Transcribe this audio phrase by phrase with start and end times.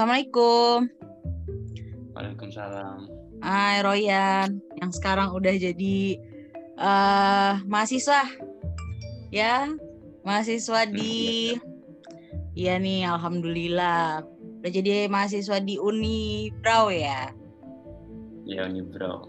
[0.00, 0.88] Assalamualaikum.
[2.16, 3.04] Waalaikumsalam.
[3.44, 6.16] Hai Royan, yang sekarang udah jadi
[6.80, 8.24] uh, mahasiswa,
[9.28, 9.68] ya,
[10.24, 11.52] mahasiswa di,
[12.56, 14.24] iya nih, alhamdulillah,
[14.64, 17.28] udah jadi mahasiswa di Uni Brau ya.
[18.48, 19.28] Iya Uni Brau.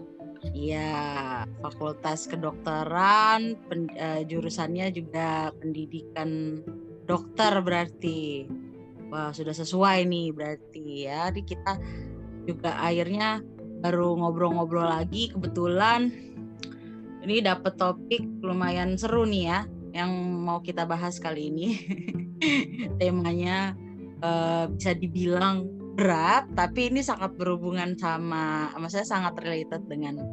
[0.56, 6.64] Iya, Fakultas Kedokteran, pen, uh, jurusannya juga pendidikan
[7.04, 8.48] dokter berarti.
[9.12, 11.28] Wah, sudah sesuai nih berarti ya.
[11.28, 11.76] Jadi kita
[12.48, 13.44] juga akhirnya
[13.84, 15.28] baru ngobrol-ngobrol lagi.
[15.28, 16.08] Kebetulan
[17.20, 19.60] ini dapat topik lumayan seru nih ya
[19.92, 21.76] yang mau kita bahas kali ini.
[22.98, 23.76] Temanya
[24.24, 30.24] uh, bisa dibilang berat tapi ini sangat berhubungan sama maksudnya sangat related dengan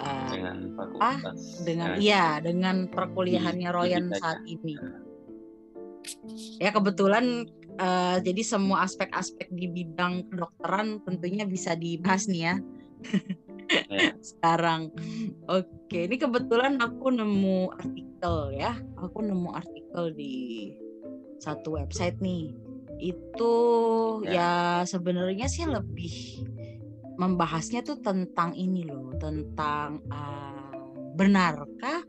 [0.00, 0.56] uh, dengan
[1.04, 1.20] ah
[1.68, 4.74] dengan iya dengan perkuliahannya Royan saat ini.
[6.56, 7.44] Ya kebetulan
[7.78, 14.14] uh, jadi semua aspek-aspek di bidang kedokteran tentunya bisa dibahas nih ya yeah.
[14.30, 14.94] sekarang.
[15.50, 18.78] Oke, ini kebetulan aku nemu artikel ya.
[18.98, 20.70] Aku nemu artikel di
[21.42, 22.54] satu website nih.
[22.96, 23.54] Itu
[24.24, 24.82] yeah.
[24.82, 26.46] ya sebenarnya sih lebih
[27.16, 30.70] membahasnya tuh tentang ini loh, tentang uh,
[31.16, 32.04] benarkah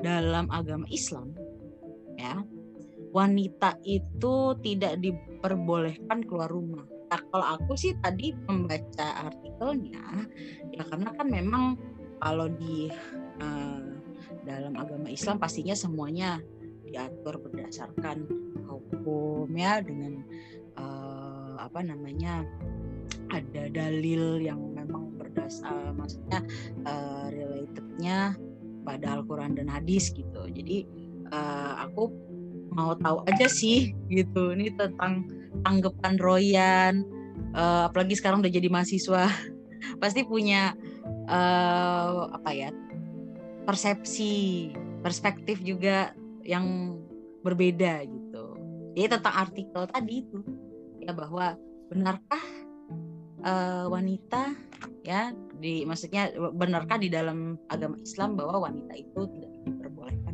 [0.00, 1.32] dalam agama Islam
[2.16, 2.40] ya
[3.16, 10.26] wanita itu tidak diperbolehkan keluar rumah Nah, kalau aku sih tadi membaca artikelnya,
[10.74, 11.64] ya karena kan memang
[12.18, 12.90] kalau di
[13.38, 13.86] uh,
[14.42, 16.42] dalam agama Islam pastinya semuanya
[16.86, 18.26] diatur berdasarkan
[18.66, 20.22] hukum ya dengan
[20.78, 22.42] uh, apa namanya
[23.30, 26.42] ada dalil yang memang berdasar maksudnya
[26.86, 28.34] uh, relatednya
[28.86, 30.46] pada Al-Quran dan hadis gitu.
[30.50, 30.86] Jadi
[31.30, 32.10] uh, aku
[32.76, 34.52] mau tahu aja sih gitu.
[34.52, 35.24] Ini tentang
[35.64, 36.94] tanggapan Royan
[37.56, 39.32] uh, apalagi sekarang udah jadi mahasiswa
[40.02, 40.76] pasti punya
[41.32, 42.68] uh, apa ya
[43.64, 44.70] persepsi
[45.00, 46.12] perspektif juga
[46.44, 46.98] yang
[47.42, 48.44] berbeda gitu.
[48.94, 50.38] Jadi tentang artikel tadi itu
[51.02, 51.58] ya bahwa
[51.90, 52.44] benarkah
[53.46, 54.54] uh, wanita
[55.06, 60.25] ya di maksudnya benarkah di dalam agama Islam bahwa wanita itu tidak diperbolehkan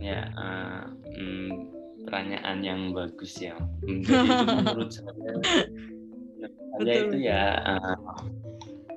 [0.00, 1.52] ya uh, mm,
[2.08, 3.54] pertanyaan yang bagus ya.
[3.84, 5.12] Menurut saya,
[6.80, 7.96] saya itu ya uh,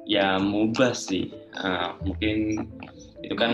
[0.08, 1.30] ya mubah sih.
[1.60, 2.68] Uh, mungkin
[3.22, 3.54] itu kan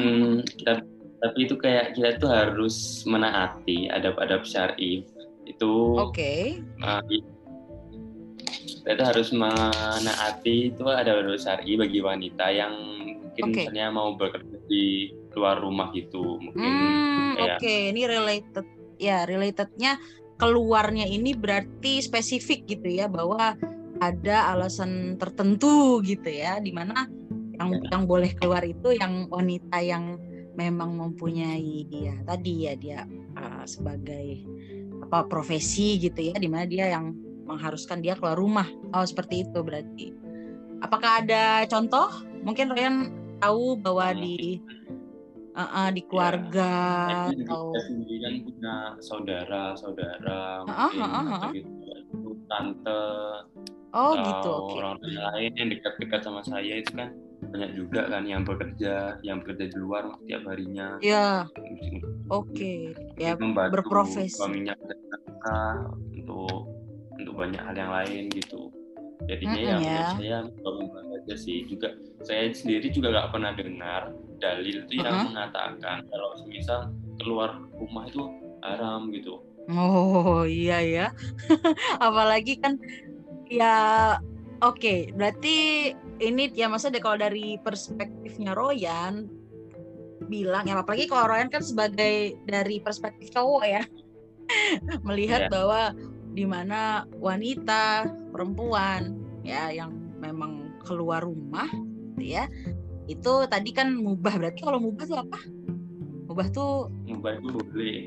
[0.56, 0.86] kita
[1.20, 5.04] tapi itu kayak kita tuh harus menaati adab-adab syar'i
[5.44, 5.74] itu.
[6.00, 6.16] Oke.
[6.16, 6.42] Okay.
[6.80, 7.04] Uh,
[8.80, 12.74] kita itu harus menaati itu ada adab syar'i bagi wanita yang
[13.40, 13.68] mungkin okay.
[13.68, 17.92] misalnya mau bekerja di luar rumah gitu mungkin hmm, oke okay.
[17.92, 18.66] ini related.
[19.00, 19.96] Ya relatednya
[20.40, 23.56] keluarnya ini berarti spesifik gitu ya bahwa
[24.00, 27.08] ada alasan tertentu gitu ya di mana
[27.60, 27.96] yang ya.
[27.96, 30.16] yang boleh keluar itu yang wanita yang
[30.56, 33.00] memang mempunyai ya tadi ya dia
[33.36, 34.44] uh, sebagai
[35.04, 37.16] apa profesi gitu ya di mana dia yang
[37.50, 38.70] mengharuskan dia keluar rumah.
[38.94, 40.14] Oh seperti itu berarti.
[40.86, 42.08] Apakah ada contoh?
[42.46, 42.98] Mungkin Ryan
[43.42, 44.62] tahu bahwa di
[45.60, 46.72] uh, uh, di keluarga
[47.12, 51.52] ya, atau sendiri kan punya saudara saudara uh, mungkin uh, uh, uh.
[51.52, 53.04] Gitu, tante
[53.94, 54.76] oh gitu okay.
[54.80, 59.72] orang lain yang dekat-dekat sama saya itu kan banyak juga kan yang bekerja yang bekerja
[59.72, 61.48] di luar tiap harinya ya
[62.30, 62.94] oke okay.
[63.16, 64.76] ya berprofesi suaminya
[66.14, 66.68] untuk
[67.20, 68.72] untuk banyak hal yang lain gitu
[69.28, 70.08] jadinya mm -hmm, ya, ya.
[70.16, 70.38] saya
[71.20, 71.92] aja sih juga
[72.24, 74.02] saya sendiri juga nggak pernah dengar
[74.40, 75.28] dalil itu yang uh -huh.
[75.30, 76.80] mengatakan kalau misal
[77.20, 78.24] keluar rumah itu
[78.64, 79.44] haram gitu.
[79.70, 81.08] Oh iya ya,
[82.02, 82.82] apalagi kan
[83.46, 84.18] ya
[84.66, 89.30] oke okay, berarti ini ya maksudnya kalau dari perspektifnya Royan
[90.26, 93.84] bilang ya apalagi kalau Royan kan sebagai dari perspektif cowok ya
[95.08, 95.52] melihat yeah.
[95.54, 95.82] bahwa
[96.34, 101.68] di mana wanita perempuan ya yang memang keluar rumah
[102.20, 102.46] gitu ya
[103.10, 105.40] itu tadi kan mubah berarti kalau mubah tuh apa
[106.30, 107.98] mubah tuh mubah itu boleh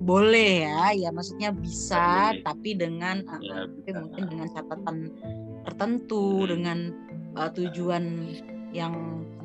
[0.00, 2.44] boleh ya ya maksudnya bisa boleh.
[2.44, 4.96] tapi dengan ya, uh, tapi mungkin dengan catatan
[5.64, 6.48] tertentu hmm.
[6.48, 6.78] dengan
[7.36, 8.04] uh, tujuan
[8.70, 8.94] yang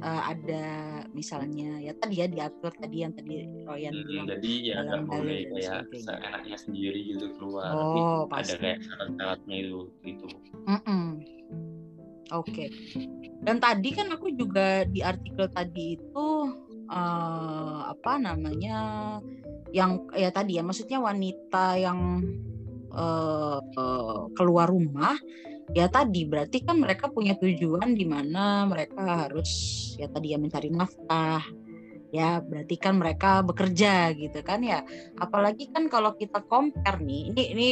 [0.06, 0.66] uh, ada
[1.12, 5.40] misalnya ya tadi ya diatur tadi yang tadi Royan hmm, bilang jadi ya nggak boleh
[5.50, 8.54] kayak seenaknya sendiri gitu keluar oh, tapi pasti.
[8.54, 10.26] ada kayak syarat-syaratnya itu gitu
[10.70, 11.06] mm -mm.
[12.34, 12.70] oke okay.
[13.46, 16.28] Dan tadi kan aku juga di artikel tadi itu
[16.90, 18.78] uh, apa namanya
[19.70, 22.26] yang ya tadi ya maksudnya wanita yang
[22.90, 25.14] uh, uh, keluar rumah
[25.74, 29.50] ya tadi berarti kan mereka punya tujuan di mana mereka harus
[29.98, 31.44] ya tadi ya mencari nafkah.
[32.14, 34.86] Ya berarti kan mereka bekerja gitu kan ya.
[35.20, 37.68] Apalagi kan kalau kita compare nih ini ini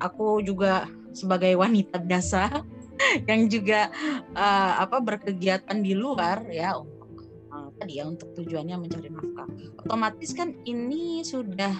[0.00, 2.64] aku juga sebagai wanita biasa
[3.28, 3.92] yang juga
[4.32, 9.48] uh, apa berkegiatan di luar ya untuk uh, tadi ya untuk tujuannya mencari nafkah.
[9.82, 11.74] Otomatis kan ini sudah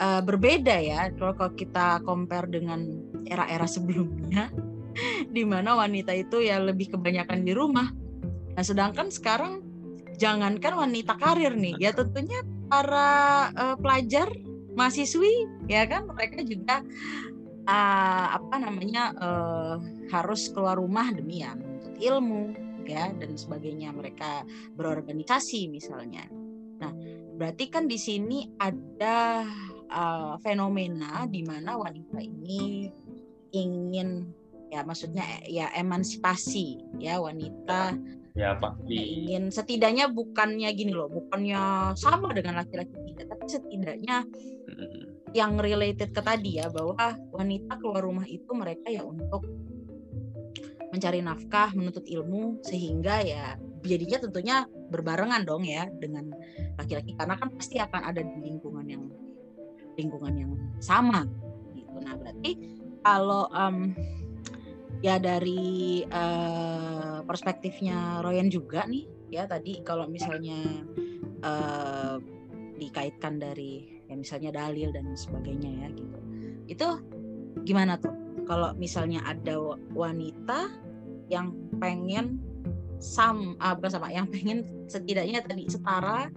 [0.00, 2.86] uh, berbeda ya kalau kita compare dengan
[3.28, 4.50] era-era sebelumnya
[5.34, 7.90] di mana wanita itu ya lebih kebanyakan di rumah.
[8.54, 9.62] Nah, sedangkan sekarang
[10.14, 12.38] jangankan wanita karir nih, ya tentunya
[12.70, 14.30] para uh, pelajar,
[14.74, 16.82] mahasiswi ya kan mereka juga
[17.66, 19.76] uh, apa namanya uh,
[20.10, 22.54] harus keluar rumah demi ya menuntut ilmu
[22.86, 23.90] ya dan sebagainya.
[23.90, 24.46] Mereka
[24.78, 26.30] berorganisasi misalnya.
[26.78, 26.94] Nah,
[27.34, 29.42] berarti kan di sini ada
[29.90, 32.88] uh, fenomena di mana wanita ini
[33.54, 34.28] ingin
[34.74, 37.94] ya maksudnya ya emansipasi ya wanita
[38.34, 44.26] ya pasti ingin setidaknya bukannya gini loh bukannya sama dengan laki-laki tidak tapi setidaknya
[44.66, 45.30] hmm.
[45.30, 49.46] yang related ke tadi ya bahwa wanita keluar rumah itu mereka ya untuk
[50.90, 53.54] mencari nafkah menuntut ilmu sehingga ya
[53.86, 54.56] jadinya tentunya
[54.90, 56.34] berbarengan dong ya dengan
[56.74, 58.73] laki-laki karena kan pasti akan ada di lingkungan
[59.98, 60.52] lingkungan yang
[60.82, 61.26] sama
[61.74, 61.96] gitu.
[62.02, 62.52] Nah berarti
[63.04, 63.92] kalau um,
[65.04, 70.58] ya dari uh, perspektifnya Royan juga nih ya tadi kalau misalnya
[71.44, 72.16] uh,
[72.78, 76.18] dikaitkan dari ya misalnya dalil dan sebagainya ya gitu.
[76.68, 76.88] Itu
[77.64, 78.12] gimana tuh
[78.44, 79.56] kalau misalnya ada
[79.92, 80.68] wanita
[81.32, 82.40] yang pengen
[83.00, 86.28] sam uh, sama yang pengen setidaknya tadi setara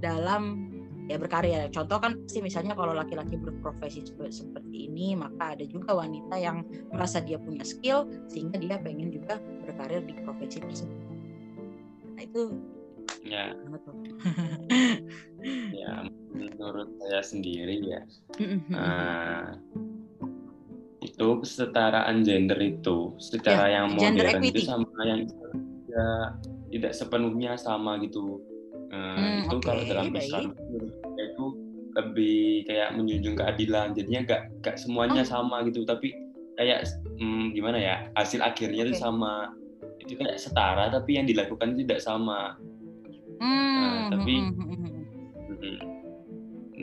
[0.00, 0.73] dalam
[1.08, 1.68] ya berkarya.
[1.68, 7.20] Contoh kan pasti misalnya kalau laki-laki berprofesi seperti ini, maka ada juga wanita yang merasa
[7.20, 11.00] dia punya skill sehingga dia pengen juga berkarir di profesi tersebut.
[12.16, 12.42] Nah itu
[13.24, 13.52] ya.
[15.80, 15.92] ya
[16.32, 18.00] menurut saya sendiri ya.
[18.72, 19.60] uh,
[21.04, 25.28] itu kesetaraan gender itu secara ya, yang modern itu sama yang
[25.84, 26.32] ya,
[26.72, 28.40] tidak sepenuhnya sama gitu
[28.94, 30.44] Nah, hmm, itu okay, kalau dalam Islam
[31.18, 31.46] itu
[31.94, 33.88] lebih kayak menjunjung keadilan.
[33.94, 35.28] Jadinya gak gak semuanya oh.
[35.28, 36.14] sama gitu, tapi
[36.54, 36.86] kayak
[37.18, 38.94] hmm, gimana ya hasil akhirnya okay.
[38.94, 39.50] itu sama.
[39.98, 42.54] Itu kayak setara, tapi yang dilakukan tidak sama.
[43.42, 44.83] Hmm, nah, tapi hmm, hmm, hmm, hmm.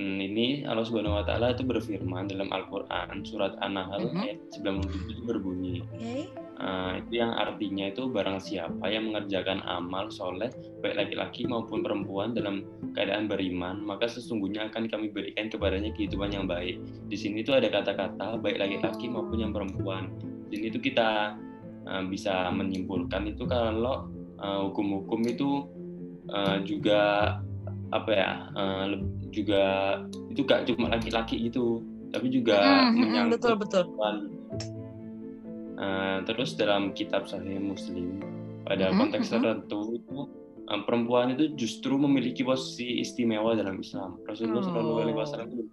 [0.02, 4.22] Hmm, ini Allah Subhanahu Wa Taala itu berfirman dalam Al-Quran surat An-Nahl hmm.
[4.26, 5.86] ayat 97 itu berbunyi.
[5.94, 6.26] Okay
[6.62, 10.54] Uh, itu yang artinya itu barang siapa yang mengerjakan amal soleh
[10.86, 16.46] baik laki-laki maupun perempuan dalam keadaan beriman maka sesungguhnya akan kami berikan kepadanya kehidupan yang
[16.46, 16.78] baik
[17.10, 20.14] di sini itu ada kata-kata baik laki-laki maupun yang perempuan
[20.54, 21.34] di sini itu kita
[21.90, 25.66] uh, bisa menyimpulkan itu kalau uh, hukum-hukum itu
[26.30, 27.42] uh, juga
[27.92, 28.86] apa ya uh,
[29.36, 29.64] juga
[30.32, 33.86] itu gak cuma laki-laki itu tapi juga mm -hmm, menyangkut betul betul
[35.82, 38.22] Eh, terus dalam kitab Sahih Muslim
[38.70, 39.02] pada mm-hmm.
[39.02, 40.30] konteks tertentu itu
[40.70, 44.22] um, perempuan itu justru memiliki posisi istimewa dalam Islam.
[44.30, 45.64] Rasulullah Shallallahu Alaihi Wasallam itu,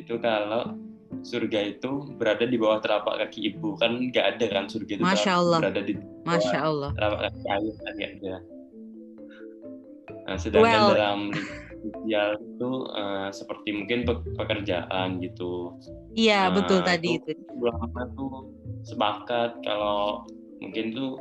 [0.00, 0.80] itu kalau
[1.20, 5.32] surga itu berada di bawah telapak kaki ibu kan nggak ada kan surga itu Masya
[5.36, 5.58] Allah.
[5.60, 6.90] berada di bawah Masya Allah.
[6.96, 8.34] telapak kaki ayah kan ada.
[10.22, 10.90] Nah, sedangkan well.
[10.94, 11.20] dalam
[11.82, 14.06] sosial itu uh, seperti mungkin
[14.38, 15.74] pekerjaan gitu.
[16.14, 17.34] Iya uh, betul tadi itu.
[17.58, 18.54] Ulama tuh
[18.86, 20.22] sepakat kalau
[20.62, 21.18] mungkin tuh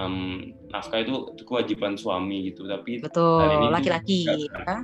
[0.00, 0.40] um,
[0.72, 4.80] nafkah itu, itu kewajiban suami gitu tapi betul laki-laki ya.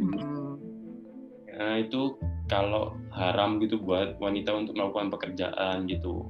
[1.54, 2.18] nah, itu
[2.50, 6.28] kalau haram gitu buat wanita untuk melakukan pekerjaan gitu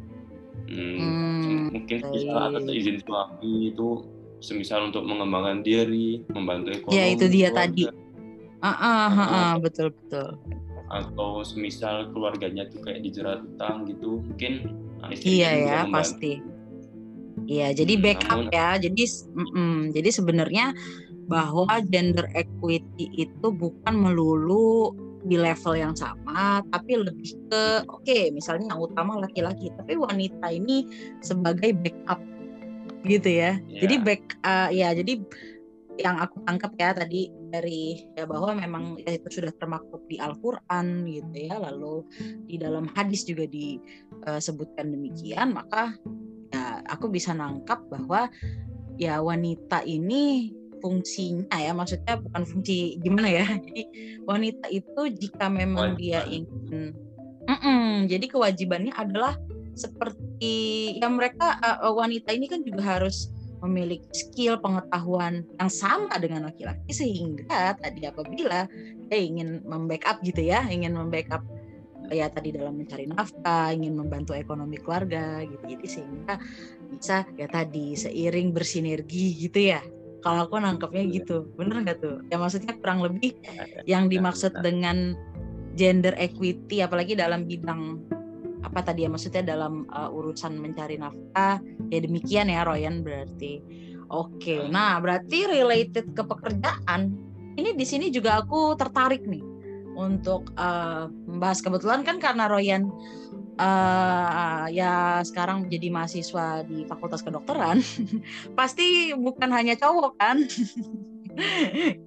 [0.70, 4.06] hmm, hmm, mungkin bisa atas izin suami itu
[4.44, 7.64] semisal untuk mengembangkan diri membantu ekonomi ya itu dia keluarga.
[7.64, 7.82] tadi
[8.60, 10.28] ah uh, uh, uh, uh, betul betul
[10.92, 16.40] atau semisal keluarganya tuh kayak dijerat utang gitu mungkin Nah, iya ya pasti.
[17.44, 18.68] Iya, jadi hmm, backup Namun, ya.
[18.80, 19.04] Jadi
[19.36, 20.66] mm, jadi sebenarnya
[21.28, 28.28] bahwa gender equity itu bukan melulu di level yang sama, tapi lebih ke oke, okay,
[28.28, 30.84] misalnya yang utama laki-laki, tapi wanita ini
[31.24, 32.20] sebagai backup
[33.04, 33.61] gitu ya.
[33.68, 33.80] Yeah.
[33.87, 35.20] Jadi back uh, ya jadi
[35.94, 41.06] yang aku tangkap ya tadi dari ya bahwa memang ya itu sudah termaktub di Al-Qur'an
[41.06, 42.02] gitu ya lalu
[42.50, 45.94] di dalam hadis juga disebutkan demikian maka
[46.50, 48.26] ya aku bisa nangkap bahwa
[48.99, 50.50] ya wanita ini
[50.82, 53.82] fungsinya ya maksudnya bukan fungsi gimana ya jadi
[54.26, 56.90] wanita itu jika memang dia ingin
[57.44, 59.37] Mm-mm, jadi kewajibannya adalah
[59.75, 60.57] seperti
[60.99, 63.31] yang mereka uh, wanita ini kan juga harus
[63.64, 68.69] memiliki skill pengetahuan yang sama dengan laki-laki sehingga tadi apabila
[69.09, 71.40] dia ingin membackup gitu ya ingin membackup
[72.12, 75.64] ya tadi dalam mencari nafkah ingin membantu ekonomi keluarga gitu.
[75.64, 76.35] Jadi sehingga
[76.93, 79.81] bisa ya tadi seiring bersinergi gitu ya.
[80.21, 81.14] Kalau aku nangkepnya iya.
[81.21, 82.16] gitu bener nggak tuh?
[82.33, 83.37] Ya maksudnya kurang lebih
[83.88, 85.16] yang dimaksud dengan
[85.76, 88.00] gender equity apalagi dalam bidang
[88.64, 89.11] apa tadi ya?
[89.12, 91.61] Maksudnya dalam uh, urusan mencari nafkah
[91.92, 93.61] ya demikian ya Royan berarti.
[94.12, 94.61] Oke okay.
[94.68, 97.16] nah berarti related ke pekerjaan
[97.56, 99.44] ini di sini juga aku tertarik nih
[99.94, 101.62] untuk uh, membahas.
[101.62, 102.90] Kebetulan kan karena Royan
[103.59, 107.80] uh, ya sekarang menjadi mahasiswa di Fakultas Kedokteran
[108.59, 110.42] pasti bukan hanya cowok kan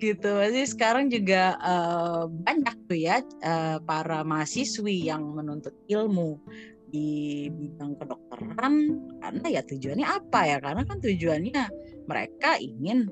[0.03, 0.31] gitu.
[0.53, 6.39] Sih sekarang juga uh, banyak tuh ya uh, para mahasiswi yang menuntut ilmu
[6.87, 8.73] di bidang kedokteran.
[9.19, 10.57] Karena ya tujuannya apa ya?
[10.63, 11.63] Karena kan tujuannya
[12.07, 13.11] mereka ingin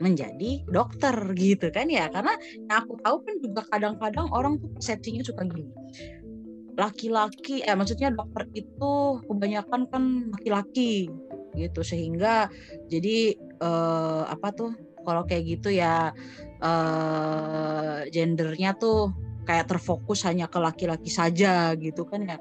[0.00, 2.08] menjadi dokter gitu kan ya.
[2.08, 2.32] Karena
[2.66, 5.70] yang aku tahu kan juga kadang-kadang orang tuh persepsinya suka gini.
[6.78, 8.92] Laki-laki eh maksudnya dokter itu
[9.28, 11.12] kebanyakan kan laki-laki
[11.52, 11.84] gitu.
[11.84, 12.48] Sehingga
[12.88, 14.72] jadi eh, apa tuh
[15.04, 16.12] kalau kayak gitu ya
[16.60, 19.14] uh, gendernya tuh
[19.48, 22.38] kayak terfokus hanya ke laki-laki saja gitu kan ya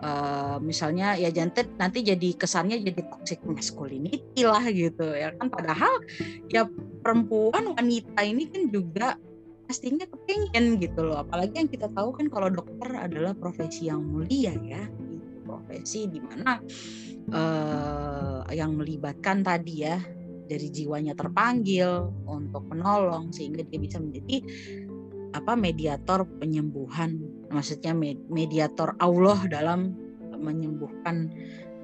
[0.00, 5.52] uh, misalnya ya jantet nanti jadi kesannya jadi toxic masculinity lah gitu ya kan.
[5.52, 5.92] Padahal
[6.48, 6.66] ya
[7.04, 9.08] perempuan wanita ini kan juga
[9.68, 11.22] pastinya kepengen gitu loh.
[11.22, 14.82] Apalagi yang kita tahu kan kalau dokter adalah profesi yang mulia ya.
[15.46, 16.58] Profesi di mana
[17.34, 19.98] uh, yang melibatkan tadi ya
[20.50, 24.42] dari jiwanya terpanggil untuk menolong sehingga dia bisa menjadi
[25.30, 27.22] apa mediator penyembuhan
[27.54, 27.94] maksudnya
[28.26, 29.94] mediator Allah dalam
[30.40, 31.30] menyembuhkan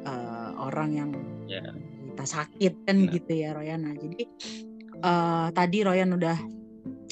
[0.02, 1.11] uh, orang yang
[1.46, 1.70] yeah.
[2.14, 3.12] kita sakit kan yeah.
[3.12, 3.80] gitu ya Royan.
[3.85, 4.25] Nah, jadi
[5.04, 6.38] uh, tadi Royan udah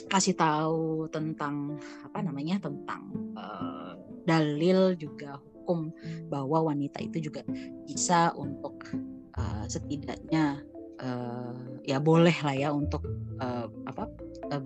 [0.09, 5.93] kasih tahu tentang apa namanya tentang uh, dalil juga hukum
[6.33, 7.45] bahwa wanita itu juga
[7.85, 8.89] bisa untuk
[9.37, 10.63] uh, setidaknya
[11.05, 11.53] uh,
[11.85, 13.05] ya boleh lah ya untuk
[13.39, 14.09] uh, apa
[14.51, 14.65] uh,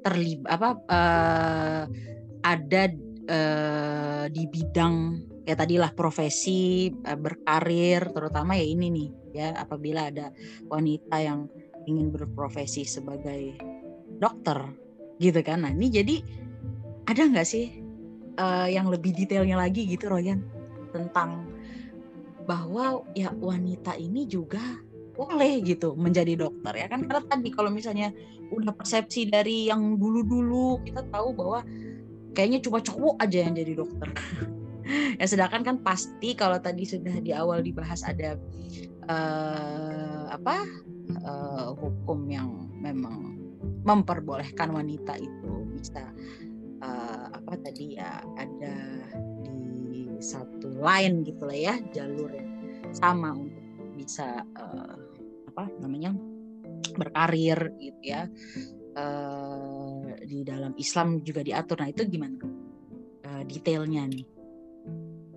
[0.00, 1.82] terlibat apa uh,
[2.44, 2.82] ada
[3.28, 10.32] uh, di bidang ya tadilah profesi uh, berkarir terutama ya ini nih ya apabila ada
[10.72, 11.48] wanita yang
[11.84, 13.60] ingin berprofesi sebagai
[14.16, 14.56] dokter
[15.20, 15.68] gitu kan.
[15.68, 16.16] Nah ini jadi
[17.04, 17.84] ada nggak sih
[18.40, 20.40] uh, yang lebih detailnya lagi gitu Royan
[20.94, 21.44] tentang
[22.44, 24.60] bahwa ya wanita ini juga
[25.14, 27.06] boleh gitu menjadi dokter ya kan?
[27.06, 28.10] Karena tadi kalau misalnya
[28.50, 31.62] udah persepsi dari yang dulu-dulu kita tahu bahwa
[32.34, 34.10] kayaknya cuma cowok aja yang jadi dokter.
[35.16, 38.36] Ya sedangkan kan pasti kalau tadi sudah di awal dibahas ada
[39.08, 40.60] uh, apa
[41.24, 43.40] uh, hukum yang memang
[43.84, 46.12] memperbolehkan wanita itu bisa
[46.84, 48.76] uh, apa tadi ya ada
[49.40, 52.52] di satu line gitu lah ya jalur yang
[52.92, 53.64] sama untuk
[53.96, 55.03] bisa uh,
[55.54, 56.10] apa namanya
[56.98, 58.26] berkarir gitu ya
[58.98, 61.78] uh, di dalam Islam juga diatur.
[61.78, 62.42] Nah itu gimana
[63.26, 64.26] uh, detailnya nih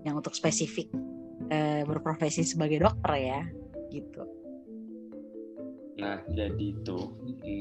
[0.05, 0.89] yang untuk spesifik
[1.53, 3.41] uh, berprofesi sebagai dokter ya
[3.93, 4.25] gitu.
[6.01, 6.97] Nah jadi itu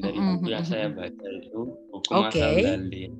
[0.00, 2.40] dari buku yang saya baca itu hukum okay.
[2.40, 3.12] asal dalil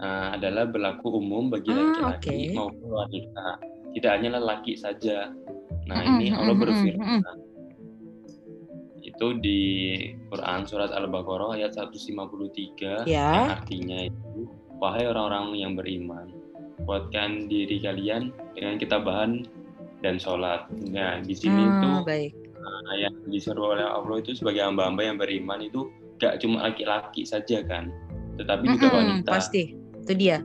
[0.00, 2.56] uh, adalah berlaku umum bagi ah, laki-laki ah, okay.
[2.56, 3.48] maupun wanita,
[3.96, 5.32] tidak hanya lelaki saja.
[5.84, 7.41] Nah ini Allah berfirman
[9.12, 9.60] itu di
[10.32, 13.28] Quran surat Al-Baqarah ayat 153 ya.
[13.28, 14.48] yang artinya itu
[14.80, 16.32] wahai orang-orang yang beriman
[16.88, 19.46] kuatkan diri kalian dengan kita bahan
[20.02, 20.66] dan sholat.
[20.90, 22.32] Nah di sini hmm, itu baik.
[22.58, 27.62] Uh, yang disuruh oleh Allah itu sebagai hamba-hamba yang beriman itu gak cuma laki-laki saja
[27.66, 27.90] kan,
[28.38, 29.30] tetapi juga hmm, wanita.
[29.30, 30.42] Pasti itu dia.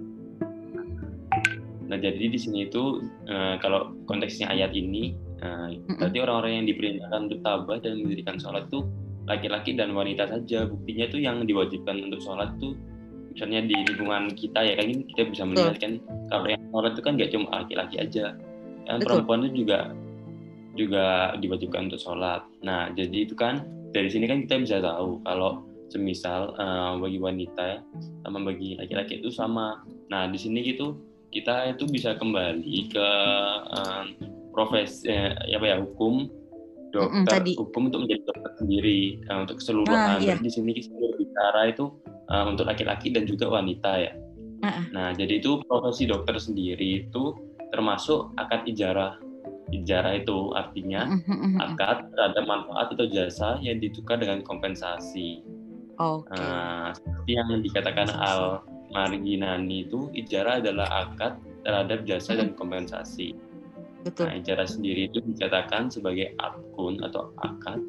[1.87, 5.69] Nah jadi di sini itu uh, kalau konteksnya ayat ini Nah,
[6.01, 8.89] berarti orang-orang yang diperintahkan untuk tabah dan mendirikan sholat tuh
[9.29, 10.65] laki-laki dan wanita saja.
[10.65, 12.73] Buktinya tuh yang diwajibkan untuk sholat tuh
[13.37, 16.01] misalnya di lingkungan kita ya kan kita bisa melihat kan
[16.33, 18.25] kalau yang sholat itu kan gak cuma laki-laki aja.
[18.87, 19.79] Yang perempuan itu juga
[20.77, 21.05] juga
[21.37, 22.41] diwajibkan untuk sholat.
[22.65, 23.61] Nah, jadi itu kan
[23.93, 27.81] dari sini kan kita bisa tahu kalau semisal uh, bagi wanita
[28.25, 29.85] sama bagi laki-laki itu sama.
[30.09, 30.97] Nah, di sini gitu
[31.29, 33.07] kita itu bisa kembali ke
[33.69, 34.03] uh,
[34.57, 36.25] profesi eh, apa ya hukum
[36.89, 37.53] dokter mm tadi.
[37.53, 40.17] hukum untuk menjadi dokter sendiri uh, untuk keseluruhan.
[40.17, 40.33] Ah, iya.
[40.41, 41.85] di sini kita bicara itu
[42.33, 44.13] uh, untuk laki-laki dan juga wanita ya.
[44.89, 47.37] Nah, jadi itu profesi dokter sendiri itu
[47.69, 49.21] termasuk akad ijarah.
[49.69, 51.05] Ijarah itu artinya
[51.61, 55.45] akad terhadap manfaat atau jasa yang ditukar dengan kompensasi.
[55.97, 56.41] Okay.
[56.41, 63.35] Nah, seperti yang dikatakan Al Marginani itu ijarah adalah akad terhadap jasa dan kompensasi.
[64.07, 64.25] Betul.
[64.31, 67.83] Nah, ijarah sendiri itu dikatakan sebagai akun atau akad.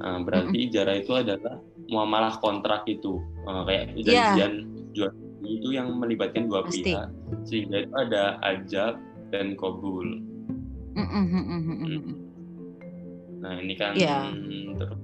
[0.00, 4.32] Nah, berarti ijarah itu adalah muamalah kontrak itu, uh, kayak iya.
[4.32, 4.88] perjanjian yeah.
[4.96, 5.10] jual
[5.44, 6.86] itu yang melibatkan dua Pasti.
[6.86, 7.08] pihak,
[7.44, 8.94] sehingga itu ada ajab
[9.34, 10.22] dan kobul.
[10.94, 12.30] Hmm.
[13.40, 14.30] Nah ini kan yeah.
[14.76, 15.00] terus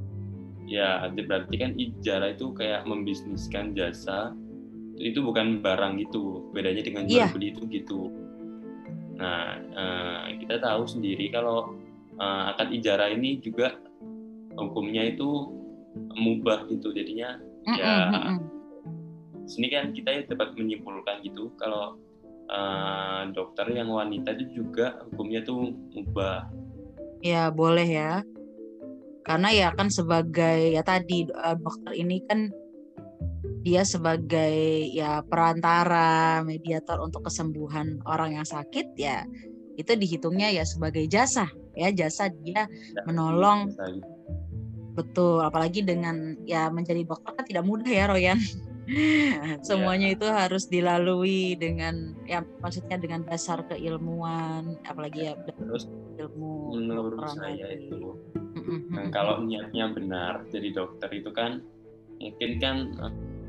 [0.66, 4.34] ya berarti kan ijarah itu kayak membisniskan jasa
[4.98, 7.30] itu bukan barang gitu bedanya dengan jual yeah.
[7.32, 8.10] beli itu gitu
[9.16, 11.76] Nah, uh, kita tahu sendiri kalau
[12.20, 13.76] uh, akad ijarah ini juga
[14.56, 15.52] hukumnya itu
[15.96, 16.92] mubah gitu.
[16.92, 17.94] Jadinya mm -mm, ya
[19.46, 21.94] sini kan kita dapat menyimpulkan gitu kalau
[22.50, 26.50] uh, dokter yang wanita itu juga hukumnya tuh mubah.
[27.22, 28.12] Ya, boleh ya.
[29.26, 31.26] Karena ya kan sebagai ya tadi
[31.58, 32.50] dokter ini kan
[33.66, 39.26] dia sebagai ya perantara mediator untuk kesembuhan orang yang sakit ya
[39.74, 43.74] itu dihitungnya ya sebagai jasa ya jasa dia ya, menolong.
[44.94, 48.38] betul apalagi dengan ya menjadi dokter kan tidak mudah ya Royan
[49.68, 50.16] semuanya ya.
[50.16, 57.76] itu harus dilalui dengan ya maksudnya dengan dasar keilmuan apalagi ya terus ilmu menurut saya
[57.76, 58.14] itu
[58.88, 61.60] nah, kalau niatnya benar jadi dokter itu kan
[62.16, 62.76] mungkin kan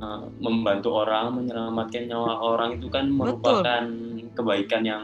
[0.01, 4.33] uh, membantu orang menyelamatkan nyawa orang itu kan merupakan Betul.
[4.37, 5.03] kebaikan yang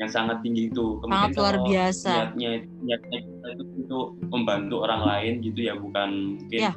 [0.00, 0.96] yang sangat tinggi itu.
[1.04, 2.32] Sangat luar biasa.
[2.32, 3.18] niatnya niatnya
[3.52, 6.72] itu untuk membantu orang lain gitu ya bukan mungkin ya.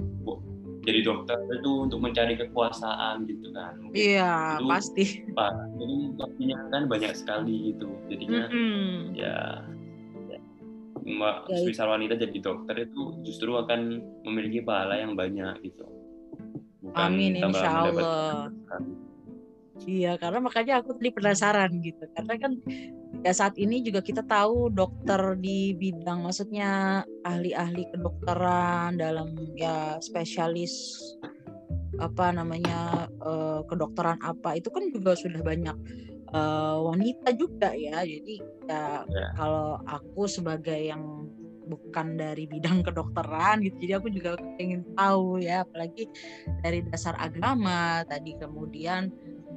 [0.83, 3.79] jadi dokter itu untuk mencari kekuasaan gitu kan.
[3.95, 5.23] Iya pasti.
[5.37, 7.87] Pak jadi waktunya kan banyak sekali gitu.
[8.11, 8.95] Jadinya mm -hmm.
[9.15, 9.37] ya.
[11.03, 15.83] Mbak ya, wanita jadi dokter itu justru akan memiliki pahala yang banyak gitu
[16.83, 18.51] bukan Amin insya Allah.
[19.83, 22.03] Iya, karena makanya aku tadi penasaran gitu.
[22.13, 22.53] Karena kan
[23.25, 30.99] ya saat ini juga kita tahu dokter di bidang maksudnya ahli-ahli kedokteran dalam ya spesialis
[32.01, 35.77] apa namanya uh, kedokteran apa itu kan juga sudah banyak
[36.31, 38.05] uh, wanita juga ya.
[38.05, 41.27] Jadi ya, ya kalau aku sebagai yang
[41.67, 43.75] bukan dari bidang kedokteran gitu.
[43.87, 46.07] Jadi aku juga ingin tahu ya apalagi
[46.61, 48.03] dari dasar agama.
[48.07, 49.09] Tadi kemudian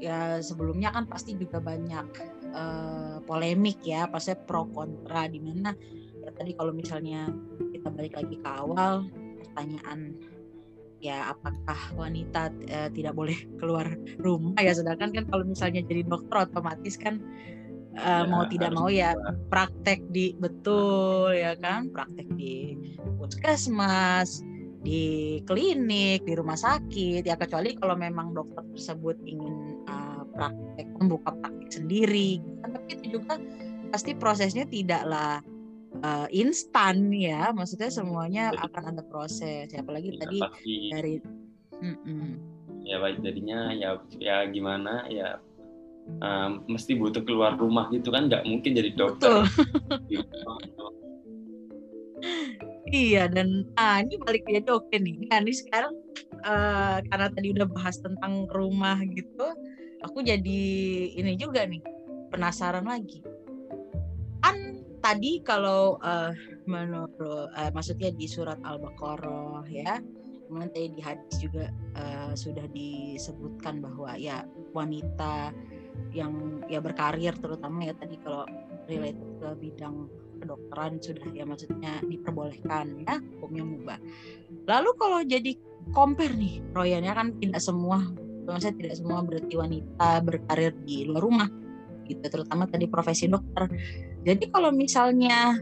[0.03, 2.07] ya sebelumnya kan pasti juga banyak
[2.53, 5.75] uh, polemik ya pasti pro kontra di mana.
[6.23, 7.31] Ya tadi kalau misalnya
[7.73, 9.07] kita balik lagi ke awal
[9.42, 10.19] pertanyaan
[10.97, 13.87] ya apakah wanita uh, tidak boleh keluar
[14.19, 14.73] rumah ya?
[14.73, 17.21] Sedangkan kan kalau misalnya jadi dokter otomatis kan
[17.99, 19.17] uh, ya, mau tidak mau ya
[19.49, 21.89] praktek di betul ya kan?
[21.91, 22.77] Praktek di
[23.17, 24.45] puskesmas
[24.87, 31.35] di klinik di rumah sakit ya kecuali kalau memang dokter tersebut ingin uh, praktek membuka
[31.43, 32.39] praktek sendiri.
[32.63, 33.41] Kan tapi itu juga
[33.91, 35.43] pasti prosesnya tidaklah
[36.07, 37.51] uh, instan ya.
[37.51, 39.73] Maksudnya semuanya akan ada proses.
[39.75, 40.75] Ya apalagi ya, tadi pasti.
[40.95, 41.15] dari
[41.83, 42.31] mm -mm.
[42.87, 43.91] ya baik jadinya ya
[44.23, 45.09] ya gimana?
[45.11, 45.43] Ya
[46.23, 49.45] um, mesti butuh keluar rumah gitu kan nggak mungkin jadi dokter.
[52.92, 55.27] iya dan ah ini balik dia dokter nih.
[55.29, 55.95] Nah ini sekarang
[56.47, 59.47] uh, karena tadi udah bahas tentang rumah gitu,
[60.03, 60.62] aku jadi
[61.14, 61.83] ini juga nih
[62.31, 63.21] penasaran lagi.
[64.40, 66.33] Kan tadi kalau uh,
[66.66, 70.03] menurut uh, maksudnya di surat Al-Baqarah ya
[70.47, 71.66] kemudian tadi di hadis juga
[71.99, 75.51] uh, sudah disebutkan bahwa ya wanita
[76.15, 78.49] yang ya berkarir terutama ya tadi kalau
[78.89, 83.99] related ke bidang kedokteran sudah ya maksudnya diperbolehkan ya hukumnya mubah.
[84.69, 85.53] Lalu kalau jadi
[85.93, 88.03] compare nih Royan ya kan tidak semua
[88.47, 91.51] maksudnya tidak semua berarti wanita berkarir di luar rumah
[92.07, 93.67] gitu terutama tadi profesi dokter.
[94.23, 95.59] Jadi kalau misalnya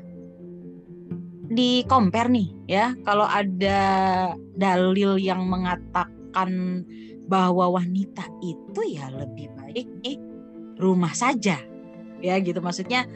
[1.45, 3.81] di compare nih ya kalau ada
[4.57, 6.83] dalil yang mengatakan
[7.25, 10.13] bahwa wanita itu ya lebih baik di
[10.79, 11.59] rumah saja.
[12.23, 12.63] Ya gitu.
[12.63, 13.11] Maksudnya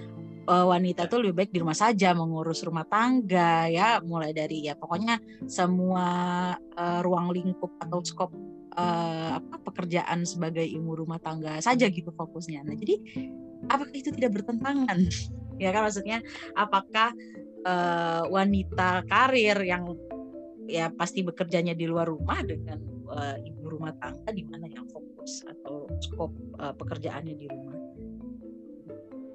[0.51, 4.03] uh, wanita tuh lebih baik di rumah saja mengurus rumah tangga ya.
[4.03, 6.07] Mulai dari ya pokoknya semua
[6.59, 8.35] uh, ruang lingkup atau skop
[8.75, 12.67] uh, apa pekerjaan sebagai ibu rumah tangga saja gitu fokusnya.
[12.67, 12.99] Nah jadi
[13.71, 14.99] apakah itu tidak bertentangan?
[15.59, 16.23] Ya kan maksudnya
[16.55, 17.11] apakah
[17.67, 19.91] uh, wanita karir yang
[20.69, 22.77] ya pasti bekerjanya di luar rumah dengan
[23.09, 27.77] uh, ibu rumah tangga di mana yang fokus atau skop uh, pekerjaannya di rumah.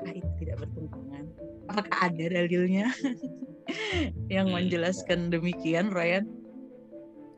[0.05, 1.25] Nah, itu tidak bertentangan.
[1.73, 2.91] Apakah ada dalilnya
[4.35, 6.29] yang hmm, menjelaskan demikian, Ryan?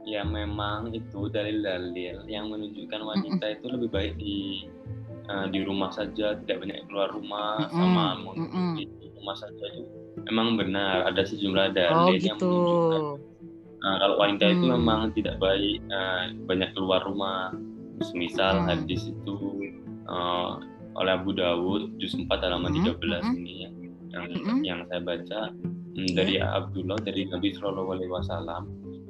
[0.06, 4.70] Ya memang itu dalil-dalil yang menunjukkan wanita itu lebih baik di
[5.32, 7.78] uh, di rumah saja, tidak banyak keluar rumah mm -mm.
[7.80, 8.72] sama mm -mm.
[8.78, 12.30] di rumah saja itu memang benar ada sejumlah dalil oh, gitu.
[12.30, 13.02] yang menunjukkan
[13.84, 14.54] Nah, kalau wanita hmm.
[14.58, 17.54] itu memang tidak baik uh, banyak keluar rumah.
[18.18, 18.68] Misal hmm.
[18.68, 19.36] hadis itu
[20.10, 20.60] uh,
[20.96, 22.98] oleh Abu Dawud juz 4 halaman hmm.
[22.98, 23.36] 13 hmm.
[23.40, 23.70] ini ya,
[24.16, 24.62] yang hmm.
[24.64, 25.42] yang saya baca
[25.96, 26.58] hmm, dari yeah.
[26.58, 28.64] Abdullah dari Nabi Shallallahu alaihi wasallam.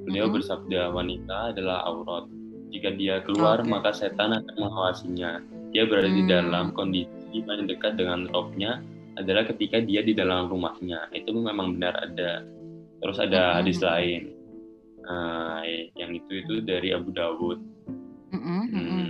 [0.06, 0.36] Beliau hmm.
[0.38, 2.26] bersabda wanita adalah aurat.
[2.74, 3.72] Jika dia keluar okay.
[3.72, 5.40] maka setan akan mengawasinya.
[5.72, 6.18] Dia berada hmm.
[6.20, 8.84] di dalam kondisi paling dekat dengan robnya
[9.16, 11.08] adalah ketika dia di dalam rumahnya.
[11.16, 12.44] Itu memang benar ada.
[13.00, 13.56] Terus ada hmm.
[13.62, 14.35] hadis lain
[15.08, 15.62] uh,
[15.96, 17.60] yang itu itu dari Abu Dawud
[18.34, 18.62] mm-hmm.
[18.72, 19.10] hmm,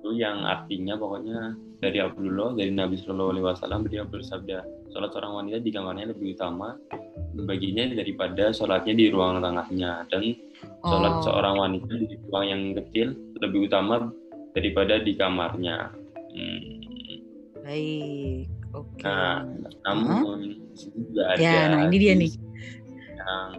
[0.00, 4.58] itu yang artinya pokoknya dari Abdullah dari Nabi Shallallahu Alaihi Wasallam beliau bersabda
[4.92, 6.76] sholat seorang wanita di kamarnya lebih utama
[7.48, 10.36] baginya daripada sholatnya di ruang tengahnya dan
[10.84, 11.22] sholat oh.
[11.24, 14.12] seorang wanita di ruang yang kecil lebih utama
[14.52, 15.90] daripada di kamarnya.
[16.32, 16.60] Hmm.
[17.62, 19.00] Baik, oke.
[19.00, 19.06] Okay.
[19.06, 19.38] Nah,
[19.86, 20.90] namun uh-huh.
[20.92, 21.40] juga ada.
[21.40, 22.32] Ya, nah ini dia nih.
[23.16, 23.50] Yang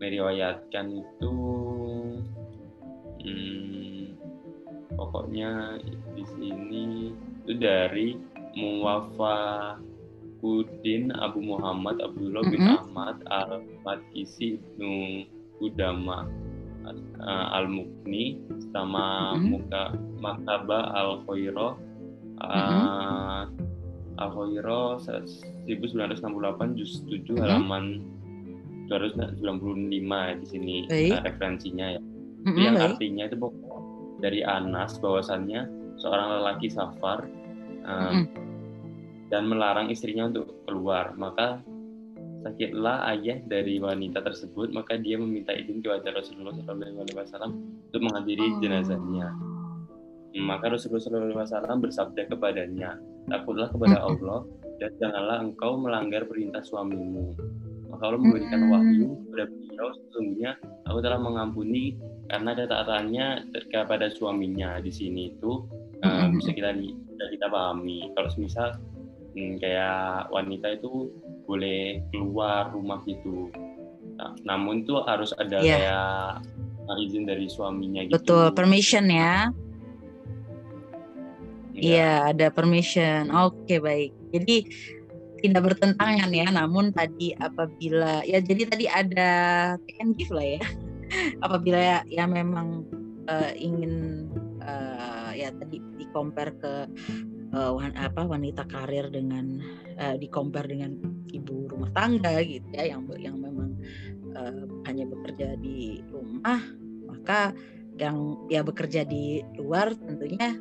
[0.00, 1.34] meriwayatkan itu
[3.20, 4.16] hmm,
[4.96, 5.76] pokoknya
[6.16, 7.12] di sini
[7.44, 8.16] itu dari
[8.56, 9.76] Muwafa
[10.40, 12.80] Udin Abu Muhammad Abdullah bin mm -hmm.
[12.80, 15.28] Ahmad al Matisi Ibnu
[15.60, 16.24] Udama
[17.20, 18.40] uh, al Mukni
[18.72, 19.48] sama mm -hmm.
[19.52, 19.82] Muka
[20.16, 21.76] Makaba al Khairo
[22.40, 23.44] mm -hmm.
[24.16, 24.96] al Khairo
[25.68, 27.36] 1968 juz 7 mm -hmm.
[27.44, 27.84] halaman
[28.90, 32.00] 295 di sini uh, referensinya ya.
[32.00, 32.86] Mm-hmm, yang baik.
[32.96, 33.78] artinya itu pokoknya
[34.20, 35.60] dari Anas bahwasannya
[36.00, 37.30] seorang lelaki safar
[37.86, 38.26] um, mm-hmm.
[39.30, 41.62] dan melarang istrinya untuk keluar, maka
[42.40, 48.58] sakitlah ayah dari wanita tersebut, maka dia meminta izin kepada Rasulullah SAW untuk menghadiri oh.
[48.64, 49.28] jenazahnya.
[50.40, 52.96] Maka Rasulullah SAW bersabda kepadanya,
[53.28, 54.46] takutlah kepada Allah
[54.80, 57.36] dan janganlah engkau melanggar perintah suamimu
[58.00, 60.50] Allah memberikan wahyu kepada beliau sesungguhnya
[60.88, 63.26] aku telah mengampuni karena ketaatannya
[63.68, 65.66] kepada suaminya di sini itu
[66.04, 68.08] uh, bisa kita bisa kita pahami.
[68.16, 68.68] Kalau misal
[69.36, 71.10] hmm, kayak wanita itu
[71.44, 73.50] boleh keluar rumah gitu.
[74.16, 76.40] Nah, namun itu harus ada yeah.
[76.86, 78.18] kayak izin dari suaminya gitu.
[78.18, 79.50] Betul permission ya.
[81.80, 83.30] Iya, ya, ada permission.
[83.30, 84.10] Oke, okay, baik.
[84.34, 84.56] Jadi
[85.40, 89.32] tidak bertentangan ya namun tadi apabila ya jadi tadi ada
[89.84, 90.62] take and give lah ya.
[91.44, 92.86] Apabila ya, ya memang
[93.26, 94.26] uh, ingin
[94.62, 96.74] uh, ya tadi di compare ke
[97.54, 99.58] uh, wan, apa wanita karir dengan
[99.98, 100.94] uh, di compare dengan
[101.34, 103.74] ibu rumah tangga gitu ya yang yang memang
[104.38, 106.62] uh, hanya bekerja di rumah
[107.10, 107.54] maka
[107.98, 110.56] yang ya bekerja di luar tentunya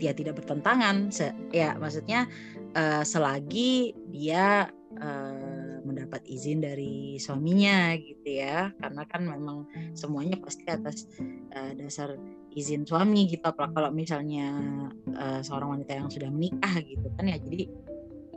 [0.00, 1.14] dia tidak bertentangan
[1.54, 2.26] ya maksudnya
[2.74, 4.68] uh, selagi dia
[5.00, 8.70] uh, mendapat izin dari suaminya gitu ya.
[8.80, 11.08] Karena kan memang semuanya pasti atas
[11.56, 12.16] uh, dasar
[12.52, 13.44] izin suami gitu.
[13.44, 14.48] Apalagi kalau misalnya
[15.16, 17.38] uh, seorang wanita yang sudah menikah gitu kan ya.
[17.40, 17.64] Jadi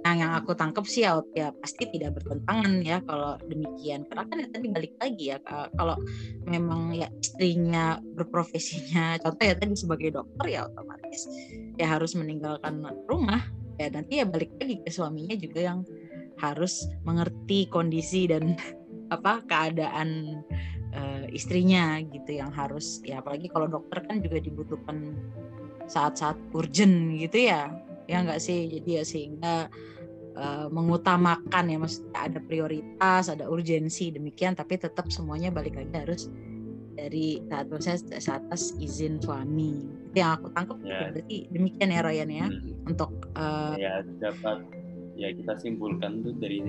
[0.06, 4.06] yang yang aku tangkap sih ya, ya pasti tidak bertentangan ya kalau demikian.
[4.06, 5.38] Karena kan ya tadi balik lagi ya
[5.74, 5.98] kalau
[6.46, 11.26] memang ya istrinya berprofesinya contoh ya tadi sebagai dokter ya otomatis
[11.82, 13.42] ya harus meninggalkan rumah
[13.76, 15.80] ya nanti ya balik lagi ke suaminya juga yang
[16.40, 18.56] harus mengerti kondisi dan
[19.16, 20.42] apa keadaan
[20.96, 25.14] uh, istrinya gitu yang harus ya apalagi kalau dokter kan juga dibutuhkan
[25.86, 27.70] saat-saat urgent gitu ya.
[28.06, 28.70] Ya enggak sih?
[28.70, 29.56] Jadi ya sehingga
[30.38, 36.24] uh, mengutamakan ya maksudnya ada prioritas ada urgensi demikian tapi tetap semuanya balik lagi harus
[36.96, 41.12] dari saat proses atas izin suami yang aku tangkap ya.
[41.12, 42.90] berarti demikian ya Ryan ya hmm.
[42.90, 44.64] untuk uh, ya dapat
[45.16, 46.64] ya kita simpulkan tuh dari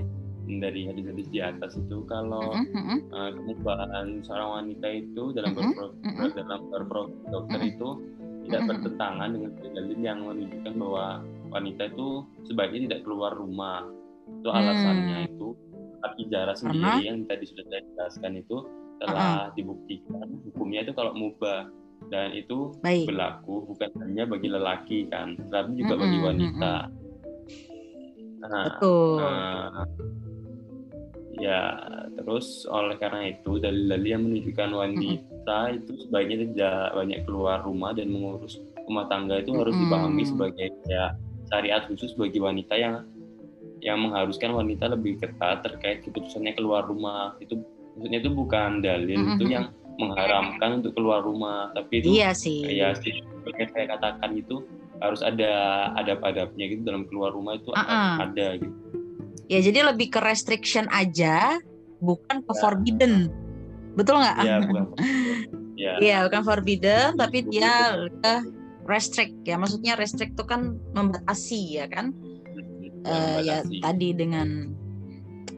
[0.46, 2.98] dari hadis-hadis di atas itu kalau uh -huh.
[3.10, 5.90] uh, kemubahan seorang wanita itu dalam uh -huh.
[5.90, 6.30] uh -huh.
[6.38, 7.72] dalam berprofesi dokter uh -huh.
[7.74, 7.88] itu
[8.46, 11.06] tidak bertentangan dengan dalil yang menunjukkan bahwa
[11.50, 12.08] wanita itu
[12.46, 13.82] sebaiknya tidak keluar rumah
[14.26, 15.28] itu alasannya hmm.
[15.34, 15.48] itu
[16.02, 18.56] tapi jarak sendiri yang tadi sudah saya jelaskan itu
[19.02, 19.54] telah uh-uh.
[19.58, 21.66] dibuktikan hukumnya itu kalau mubah
[22.06, 23.10] dan itu Baik.
[23.10, 26.74] berlaku bukan hanya bagi lelaki kan tapi juga mm -hmm, bagi wanita.
[28.46, 29.18] Nah, Betul.
[29.18, 29.82] Nah,
[31.36, 31.60] ya
[32.16, 35.78] terus oleh karena itu dalil-dalil yang menunjukkan wanita mm-hmm.
[35.84, 38.56] itu sebaiknya tidak banyak keluar rumah dan mengurus
[38.88, 41.12] rumah tangga itu harus dipahami sebagai ya
[41.52, 43.04] syariat khusus bagi wanita yang
[43.84, 47.60] yang mengharuskan wanita lebih ketat terkait keputusannya keluar rumah itu
[47.94, 49.36] maksudnya itu bukan dalil mm-hmm.
[49.36, 54.64] itu yang mengharamkan untuk keluar rumah tapi itu iya sih ya seperti saya katakan itu
[55.00, 55.52] harus ada
[55.96, 58.24] ada padapnya gitu dalam keluar rumah itu uh-uh.
[58.24, 58.86] ada gitu
[59.46, 61.62] Ya jadi lebih ke restriction aja,
[62.02, 62.58] bukan ke ya.
[62.58, 63.14] forbidden.
[63.94, 64.38] Betul nggak?
[64.42, 64.84] Iya, bukan.
[65.76, 68.34] Iya, ya, bukan forbidden, tapi dia ke
[68.88, 69.60] restrict ya.
[69.60, 72.16] Maksudnya restrict itu kan membatasi ya kan?
[73.04, 74.72] Uh, ya tadi dengan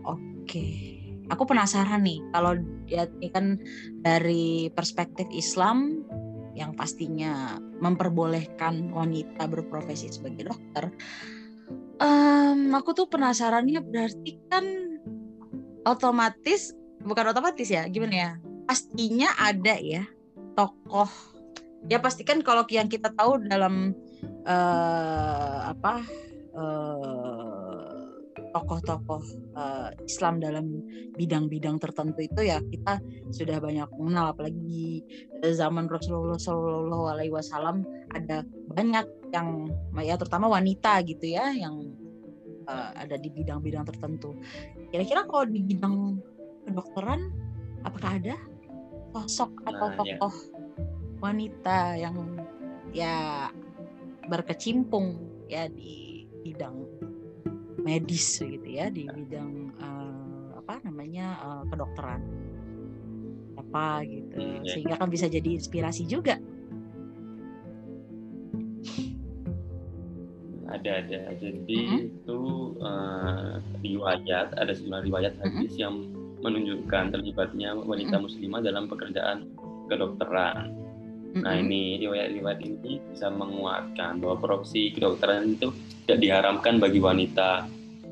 [0.03, 0.19] oke.
[0.43, 0.88] Okay.
[1.29, 2.57] Aku penasaran nih kalau
[2.89, 3.61] ya ini kan
[4.01, 6.05] dari perspektif Islam
[6.57, 10.91] yang pastinya memperbolehkan wanita berprofesi sebagai dokter
[12.03, 14.67] um, aku tuh penasarannya berarti kan
[15.87, 18.31] otomatis bukan otomatis ya gimana ya
[18.67, 20.03] pastinya ada ya
[20.59, 21.11] tokoh.
[21.87, 23.95] Ya pastikan kalau yang kita tahu dalam
[24.43, 26.03] uh, apa
[26.59, 27.38] uh,
[28.53, 29.23] tokoh-tokoh
[29.55, 30.81] uh, Islam dalam
[31.15, 33.01] bidang-bidang tertentu itu ya kita
[33.35, 35.03] sudah banyak mengenal apalagi
[35.45, 37.85] zaman Rasulullah Shallallahu Alaihi Wasallam
[38.15, 39.69] ada banyak yang
[40.01, 41.93] ya terutama wanita gitu ya yang
[42.69, 44.37] uh, ada di bidang-bidang tertentu.
[44.93, 46.21] Kira-kira kalau di bidang
[46.69, 47.33] kedokteran
[47.85, 48.37] apakah ada
[49.17, 50.17] sosok atau nah, ya.
[50.21, 50.57] tokoh ya.
[51.19, 52.17] wanita yang
[52.93, 53.17] ya
[54.29, 55.17] berkecimpung
[55.49, 56.85] ya di bidang
[57.89, 62.21] medis gitu ya di bidang uh, apa namanya uh, kedokteran
[63.57, 64.71] apa gitu hmm, ya.
[64.77, 66.37] sehingga kan bisa jadi inspirasi juga
[70.69, 72.01] ada ada jadi mm-hmm.
[72.05, 72.41] itu
[72.85, 75.81] uh, riwayat ada sejumlah riwayat hadis mm-hmm.
[75.83, 75.95] yang
[76.45, 78.25] menunjukkan terlibatnya wanita mm-hmm.
[78.29, 79.49] muslimah dalam pekerjaan
[79.89, 80.77] kedokteran
[81.29, 85.69] nah ini riwayat-riwayat ini bisa menguatkan bahwa profesi kedokteran itu
[86.05, 87.69] tidak diharamkan bagi wanita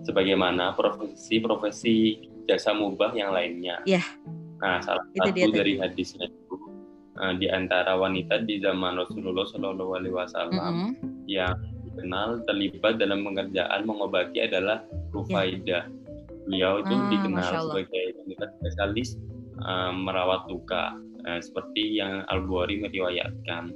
[0.06, 4.06] sebagaimana profesi-profesi jasa mubah yang lainnya yeah.
[4.62, 6.54] nah salah itu satu dari hadisnya itu
[7.18, 10.74] uh, di antara wanita di zaman Rasulullah Shallallahu Alaihi Wasallam
[11.26, 11.58] yang
[11.96, 14.84] dikenal terlibat dalam pengerjaan mengobati adalah
[15.16, 15.88] Rufaidah.
[15.88, 15.92] Ya.
[16.46, 18.04] Beliau itu ah, dikenal sebagai
[18.60, 19.18] spesialis
[19.64, 20.94] um, merawat luka,
[21.26, 23.72] uh, seperti yang Al-Bukhari meriwayatkan.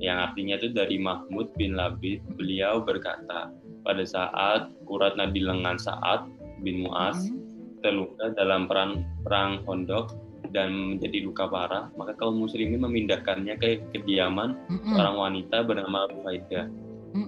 [0.00, 6.26] Yang artinya itu dari Mahmud bin Labid, beliau berkata, pada saat urat nadi lengan saat
[6.62, 7.82] bin Muaz hmm.
[7.82, 10.14] terluka dalam perang perang Hondok
[10.52, 16.68] dan menjadi luka parah, maka kaum muslimin memindahkannya ke kediaman mm seorang wanita bernama Rufaidah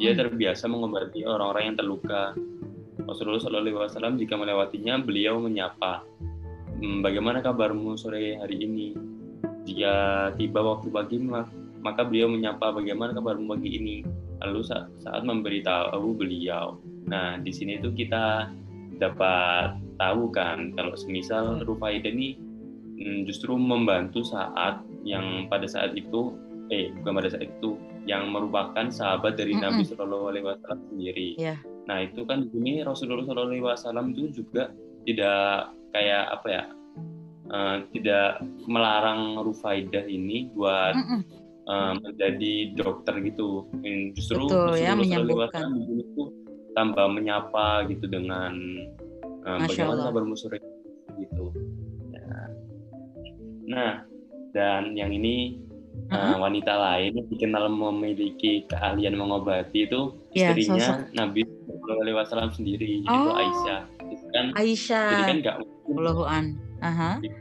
[0.01, 2.33] dia terbiasa mengobati orang-orang yang terluka.
[3.05, 6.01] Rasulullah SAW jika melewatinya, beliau menyapa,
[6.81, 8.97] hmm, bagaimana kabarmu sore hari ini?
[9.69, 9.95] Jika
[10.41, 11.21] tiba waktu pagi,
[11.85, 13.97] maka beliau menyapa, bagaimana kabarmu pagi ini?
[14.41, 16.81] Lalu saat, saat memberitahu beliau.
[17.05, 18.49] Nah, di sini tuh kita
[18.97, 22.41] dapat tahu kan, kalau semisal Rufaidah ini
[22.97, 26.35] hmm, justru membantu saat yang pada saat itu,
[26.73, 27.77] eh bukan pada saat itu,
[28.09, 29.73] yang merupakan sahabat dari mm -hmm.
[29.77, 31.29] Nabi Shallallahu Alaihi Wasallam sendiri.
[31.37, 31.59] Yeah.
[31.85, 34.73] Nah itu kan di sini Rasulullah Shallallahu Alaihi Wasallam itu juga
[35.05, 36.65] tidak kayak apa ya,
[37.53, 41.44] uh, tidak melarang Rufaidah ini buat mm -mm.
[41.65, 43.65] Uh, menjadi dokter gitu.
[44.13, 46.23] Justru Betul, ya, itu
[46.77, 48.53] tambah menyapa gitu dengan
[49.49, 50.53] uh, bagaimana kabar musuh
[51.17, 51.45] gitu.
[52.13, 52.37] Ya.
[53.65, 53.93] Nah
[54.53, 55.65] dan yang ini
[56.13, 60.99] uh, wanita lain yang dikenal memiliki keahlian mengobati itu ya, istrinya sosok.
[61.17, 63.15] Nabi Shallallahu Alaihi Wasallam sendiri oh.
[63.15, 63.81] itu Aisyah
[64.35, 67.33] kan Aisyah jadi kan nggak mungkin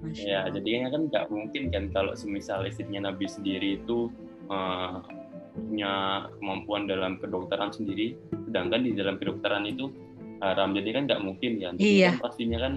[0.00, 0.16] Aha.
[0.16, 4.08] ya jadi kan nggak mungkin kan kalau semisal istrinya Nabi sendiri itu
[4.48, 5.04] uh,
[5.52, 8.16] punya kemampuan dalam kedokteran sendiri
[8.48, 9.92] sedangkan di dalam kedokteran itu
[10.40, 12.16] haram jadi kan nggak mungkin kan iya.
[12.16, 12.72] kan pastinya kan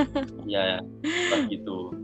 [0.52, 0.76] ya
[1.48, 1.96] gitu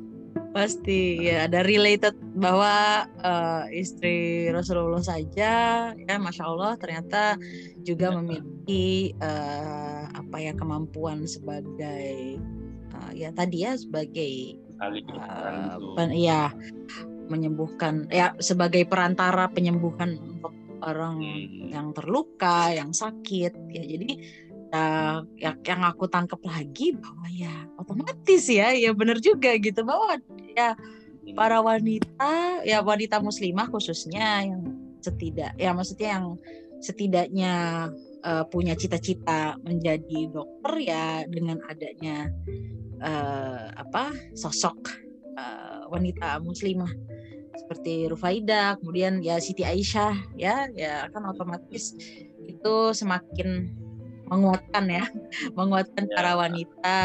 [0.55, 5.53] pasti ya ada related bahwa uh, istri Rasulullah saja
[5.93, 7.35] ya masya Allah ternyata
[7.83, 12.39] juga memiliki uh, apa ya kemampuan sebagai
[13.05, 16.49] uh, ya tadi ya sebagai uh, pen, ya
[17.29, 20.53] menyembuhkan ya sebagai perantara penyembuhan untuk
[20.85, 21.73] orang hmm.
[21.73, 23.83] yang terluka yang sakit ya.
[23.85, 24.11] Jadi
[24.73, 25.25] uh,
[25.65, 30.21] yang aku tangkap lagi bahwa ya otomatis ya ya benar juga gitu bahwa
[30.53, 30.77] ya
[31.33, 34.63] para wanita ya wanita muslimah khususnya yang
[35.01, 36.27] setidak ya maksudnya yang
[36.85, 37.53] setidaknya
[38.25, 42.33] uh, punya cita-cita menjadi dokter ya dengan adanya
[43.05, 44.91] uh, apa sosok
[45.37, 46.91] uh, wanita muslimah
[47.55, 51.95] seperti Rufaida, kemudian ya Siti Aisyah ya ya kan otomatis
[52.45, 53.71] itu semakin
[54.29, 55.05] menguatkan ya,
[55.59, 56.13] menguatkan ya.
[56.13, 56.99] para wanita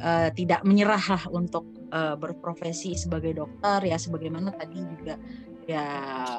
[0.00, 5.20] uh, tidak menyerah lah untuk uh, berprofesi sebagai dokter ya sebagaimana tadi juga
[5.66, 5.86] ya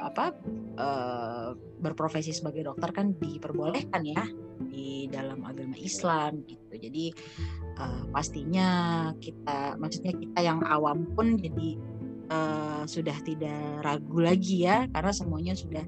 [0.08, 0.32] apa
[0.80, 1.52] uh,
[1.84, 4.24] berprofesi sebagai dokter kan diperbolehkan ya
[4.72, 6.74] di dalam agama Islam gitu.
[6.74, 7.12] Jadi
[7.78, 8.70] uh, pastinya
[9.20, 11.78] kita maksudnya kita yang awam pun jadi
[12.32, 15.84] uh, sudah tidak ragu lagi ya karena semuanya sudah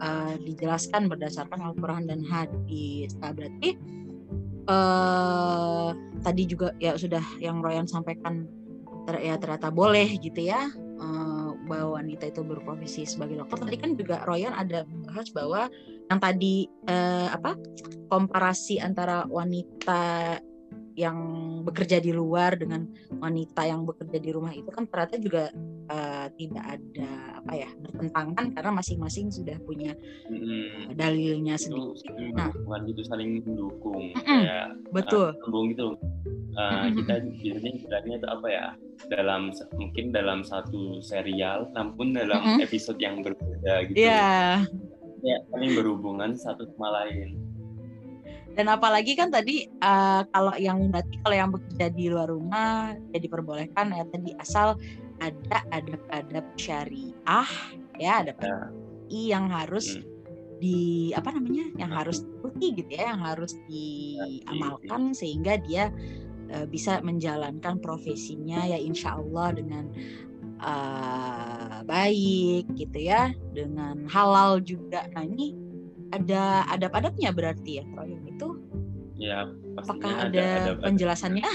[0.00, 3.12] uh, dijelaskan berdasarkan Al-Qur'an dan hadis.
[3.20, 3.76] Nah, berarti
[4.68, 8.48] uh, tadi juga ya sudah yang Royan sampaikan
[9.08, 10.68] ter ya ternyata boleh gitu ya
[11.00, 11.39] uh,
[11.70, 13.70] bahwa wanita itu berprofesi sebagai dokter.
[13.70, 15.70] Tadi kan juga Royan ada bahas bahwa
[16.10, 17.54] yang tadi uh, apa
[18.10, 20.34] komparasi antara wanita
[20.98, 21.18] yang
[21.62, 22.88] bekerja di luar dengan
[23.20, 25.44] wanita yang bekerja di rumah itu kan ternyata juga
[25.90, 27.10] uh, tidak ada
[27.42, 29.92] apa ya bertentangan karena masing-masing sudah punya
[30.28, 30.94] hmm.
[30.94, 31.94] dalilnya sendiri.
[31.96, 34.62] Itu, nah, bukan itu saling mendukung mm -mm, ya.
[34.90, 35.36] Betul.
[35.46, 35.86] Uh, gitu.
[36.50, 38.66] Uh, kita biasanya bilangnya itu apa ya
[39.06, 42.66] dalam mungkin dalam satu serial namun dalam mm -hmm.
[42.66, 43.96] episode yang berbeda gitu.
[43.96, 44.10] Iya.
[44.10, 44.56] Yeah.
[45.20, 47.36] Ya, saling berhubungan satu sama lain
[48.60, 53.16] dan apalagi kan tadi uh, kalau yang berarti kalau yang bekerja di luar rumah ya
[53.16, 54.76] diperbolehkan ya tadi asal
[55.16, 57.48] ada adab-adab syariah
[57.96, 58.68] ya ada ya.
[59.08, 60.04] yang harus hmm.
[60.60, 65.88] di apa namanya yang harus diikuti gitu ya yang harus diamalkan sehingga dia
[66.52, 69.88] uh, bisa menjalankan profesinya ya insya Allah dengan
[70.60, 75.69] uh, baik gitu ya dengan halal juga nah ini
[76.10, 78.48] ada adab-adabnya berarti ya yang itu?
[79.20, 79.46] Ya
[79.76, 81.48] apakah ada, ada adab penjelasannya?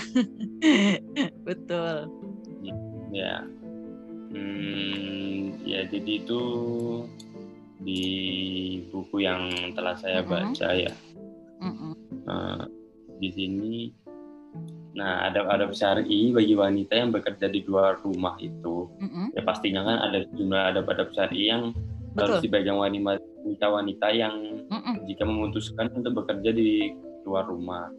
[1.47, 1.95] Betul.
[3.15, 3.47] Ya.
[4.35, 6.41] Hmm, ya jadi itu
[7.79, 8.03] di
[8.91, 10.91] buku yang telah saya baca ya.
[11.63, 11.91] Mm -hmm.
[12.27, 12.63] uh,
[13.21, 13.75] di sini.
[14.95, 19.25] Nah, ada ada syari bagi wanita yang bekerja di luar rumah itu, mm -hmm.
[19.35, 21.75] ya pastinya kan ada sejumlah ada pada syari yang.
[22.15, 24.35] Harus dipegang wanita wanita-wanita yang
[24.71, 24.95] mm -mm.
[25.05, 26.95] jika memutuskan untuk bekerja di
[27.27, 27.91] luar rumah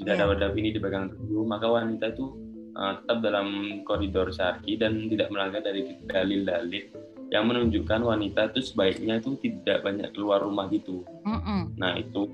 [0.00, 0.32] jika yeah.
[0.32, 2.32] ada ini dipegang dulu maka wanita itu
[2.76, 6.84] uh, tetap dalam koridor syar'i dan tidak melanggar dari dalil-dalil
[7.30, 11.06] yang menunjukkan wanita itu sebaiknya itu tidak banyak keluar rumah gitu.
[11.22, 11.60] Mm -mm.
[11.78, 12.26] Nah itu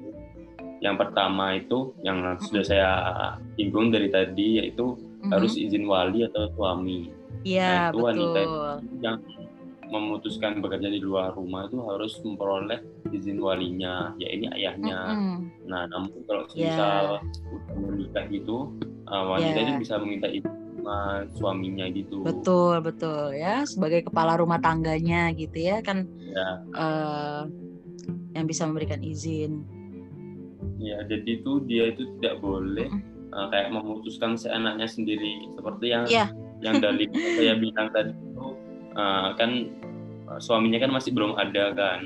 [0.81, 2.45] yang pertama itu yang mm -mm.
[2.49, 2.91] sudah saya
[3.61, 5.31] singgung dari tadi yaitu mm -hmm.
[5.37, 7.13] harus izin wali atau suami.
[7.45, 8.07] Iya nah, itu betul.
[8.09, 8.61] wanita itu
[9.05, 9.17] yang
[9.91, 12.81] memutuskan bekerja di luar rumah itu harus memperoleh
[13.15, 14.99] izin walinya, ya ini ayahnya.
[15.13, 15.39] Mm -hmm.
[15.71, 16.71] Nah, namun kalau ya.
[16.71, 17.77] misal yeah.
[17.79, 18.57] menikah gitu,
[19.07, 19.67] uh, wanita yeah.
[19.67, 22.23] itu bisa meminta izin sama suaminya gitu.
[22.23, 26.63] Betul, betul ya, sebagai kepala rumah tangganya gitu ya kan, yeah.
[26.71, 26.79] Ya.
[26.79, 27.43] uh,
[28.39, 29.67] yang bisa memberikan izin.
[30.77, 33.35] Ya, jadi itu dia itu tidak boleh mm -hmm.
[33.35, 36.29] uh, kayak memutuskan seenaknya sendiri seperti yang yeah.
[36.61, 38.56] yang dari saya bilang tadi itu
[38.97, 39.71] uh, kan
[40.27, 42.01] uh, suaminya kan masih belum ada kan?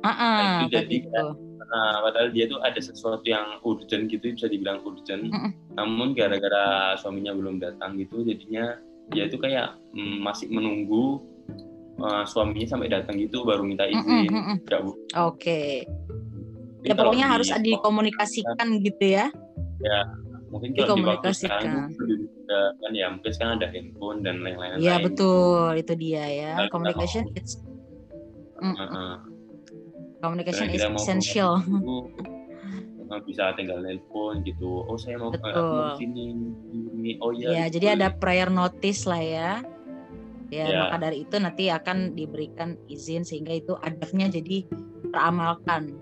[0.00, 1.26] Uh -uh, nah, itu jadi kan,
[1.60, 5.32] uh, padahal dia tuh ada sesuatu yang urgent gitu bisa dibilang urgent.
[5.32, 5.52] Uh -uh.
[5.80, 8.76] namun gara-gara suaminya belum datang gitu jadinya
[9.10, 11.18] dia itu kayak mm, masih menunggu
[11.98, 14.30] uh, suaminya sampai datang gitu baru minta izin.
[14.30, 14.56] uh -uh, uh -uh.
[14.56, 14.96] oke.
[15.36, 15.84] Okay.
[16.80, 19.28] ya pokoknya harus dikomunikasikan gitu ya.
[19.80, 20.00] Ya
[20.50, 21.94] mungkin kalau di waktu sekarang
[22.50, 25.70] kan ya mungkin sekarang ada handphone dan lain-lain ya betul.
[25.78, 26.52] Itu dia ya.
[26.58, 27.62] Nah, communication it's
[28.58, 29.14] uh, uh,
[30.18, 31.62] communication is essential.
[33.26, 34.86] Bisa tinggal telepon gitu.
[34.86, 35.50] Oh saya mau, Betul.
[35.50, 36.30] mau sini
[36.70, 37.18] ini.
[37.18, 39.50] Oh ya ya jadi ada prior notice lah ya.
[40.50, 44.66] Ya, ya maka dari itu nanti akan diberikan izin sehingga itu adabnya jadi
[45.10, 45.94] teramalkan.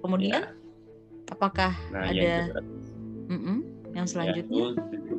[0.00, 0.52] Kemudian ya.
[1.32, 2.56] apakah nah, ada
[3.26, 3.58] Mm -mm.
[3.96, 4.56] Yang selanjutnya?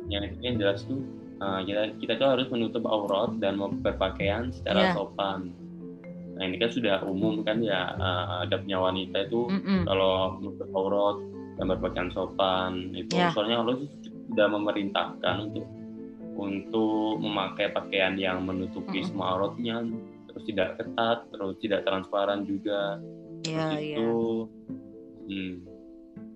[0.08, 1.02] Ya, itu, yang jelas tuh
[1.42, 4.94] uh, kita kita tuh harus menutup aurat dan berpakaian secara yeah.
[4.94, 5.54] sopan.
[6.38, 9.80] Nah ini kan sudah umum kan ya uh, adabnya wanita itu mm -mm.
[9.86, 11.16] kalau menutup aurat
[11.58, 13.34] dan berpakaian sopan itu yeah.
[13.34, 13.76] soalnya Allah
[14.30, 15.66] sudah memerintahkan untuk
[16.38, 19.08] untuk memakai pakaian yang menutupi mm -mm.
[19.10, 19.82] semua auratnya
[20.30, 23.02] terus tidak ketat terus tidak transparan juga
[23.42, 24.10] yeah, terus itu
[25.26, 25.26] yeah.
[25.26, 25.54] hmm,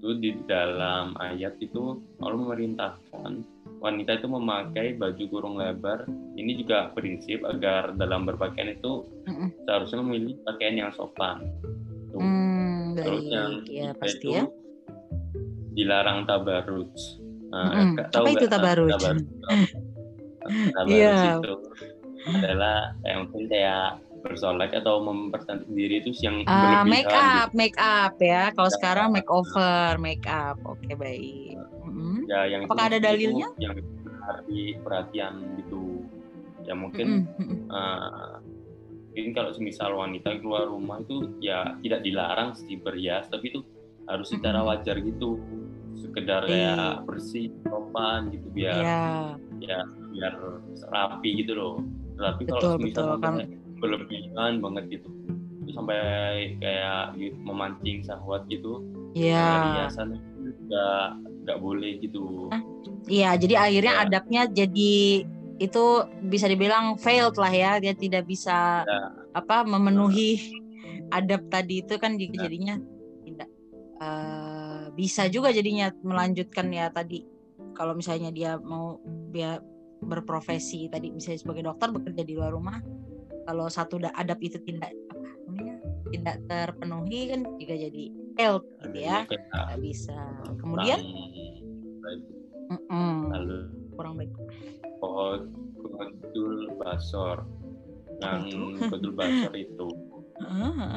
[0.02, 3.32] itu di dalam ayat itu Allah memerintahkan
[3.78, 6.02] wanita itu memakai baju kurung lebar.
[6.34, 9.48] Ini juga prinsip agar dalam berpakaian itu mm -mm.
[9.62, 11.46] seharusnya memilih pakaian yang sopan.
[12.10, 13.70] Hmm, Hmm, Terus yang baik.
[13.70, 14.44] Ya ketiga pasti itu ya.
[15.72, 16.92] dilarang tabarruj.
[17.48, 17.94] Nah, Mm-mm.
[17.94, 18.90] Kak tahu Apa itu tabarruj?
[20.74, 21.38] Tabarruj Iya.
[21.38, 21.54] itu
[22.24, 23.86] adalah kayak mungkin kayak
[24.22, 27.58] bersolek atau mempercantik diri itu yang Ah, berlebihan make up, gitu.
[27.58, 28.42] make up ya.
[28.54, 30.56] Kalau Ya, sekarang makeover, make up.
[30.62, 31.58] Oke, baik.
[31.82, 32.24] Mm-mm.
[32.30, 33.48] Ya, yang Apakah ada itu dalilnya?
[33.58, 36.06] yang menarik perhatian gitu.
[36.62, 37.58] Ya mungkin Mm-mm, mm-mm.
[37.66, 38.32] eh,
[39.10, 43.60] mungkin kalau semisal wanita keluar rumah itu ya tidak dilarang sih berhias, tapi itu
[44.06, 45.42] harus secara wajar gitu.
[45.98, 46.74] Sekedar Iya.
[46.74, 49.78] kayak bersih, sopan gitu biar Ya, ya
[50.14, 50.34] biar
[50.88, 51.74] rapi gitu loh.
[52.14, 53.34] Tapi kalau betul semisal betul kan.
[53.82, 55.10] Berlebihan banget gitu,
[55.66, 55.98] itu sampai
[56.62, 60.16] kayak memancing syahwat gitu, Ya, hiasan
[60.70, 61.06] nggak
[61.42, 62.48] nggak boleh gitu.
[63.10, 63.34] iya.
[63.34, 64.02] Jadi akhirnya Ya.
[64.06, 65.26] adabnya jadi
[65.60, 65.84] itu
[66.26, 67.72] bisa dibilang failed lah ya.
[67.82, 69.00] Dia tidak bisa Ya.
[69.34, 70.38] apa memenuhi
[71.12, 72.42] adab tadi itu kan juga Ya.
[72.48, 72.74] jadinya
[73.26, 73.48] tidak
[74.02, 77.22] eh, bisa juga jadinya melanjutkan ya tadi.
[77.76, 78.98] Kalau misalnya dia mau
[79.30, 79.60] dia
[80.02, 82.82] berprofesi tadi misalnya sebagai dokter bekerja di luar rumah
[83.46, 85.76] kalau satu da- adab itu tidak apa namanya
[86.12, 88.04] tidak terpenuhi kan juga jadi
[88.36, 89.18] failed gitu ya.
[89.28, 90.18] nggak bisa.
[90.60, 90.98] kemudian?
[92.72, 93.58] kurang lalu?
[93.96, 94.32] Kurang baik.
[95.02, 97.44] Kodul basor.
[98.22, 98.64] Yang itu?
[98.92, 99.88] kodul basor itu.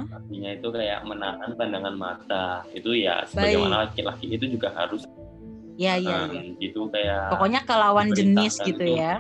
[0.10, 2.64] Artinya itu kayak menahan pandangan mata.
[2.72, 5.06] Itu ya sebagaimana laki-laki itu juga harus
[5.76, 9.20] ya ya um, ya itu kayak pokoknya ke lawan jenis gitu ya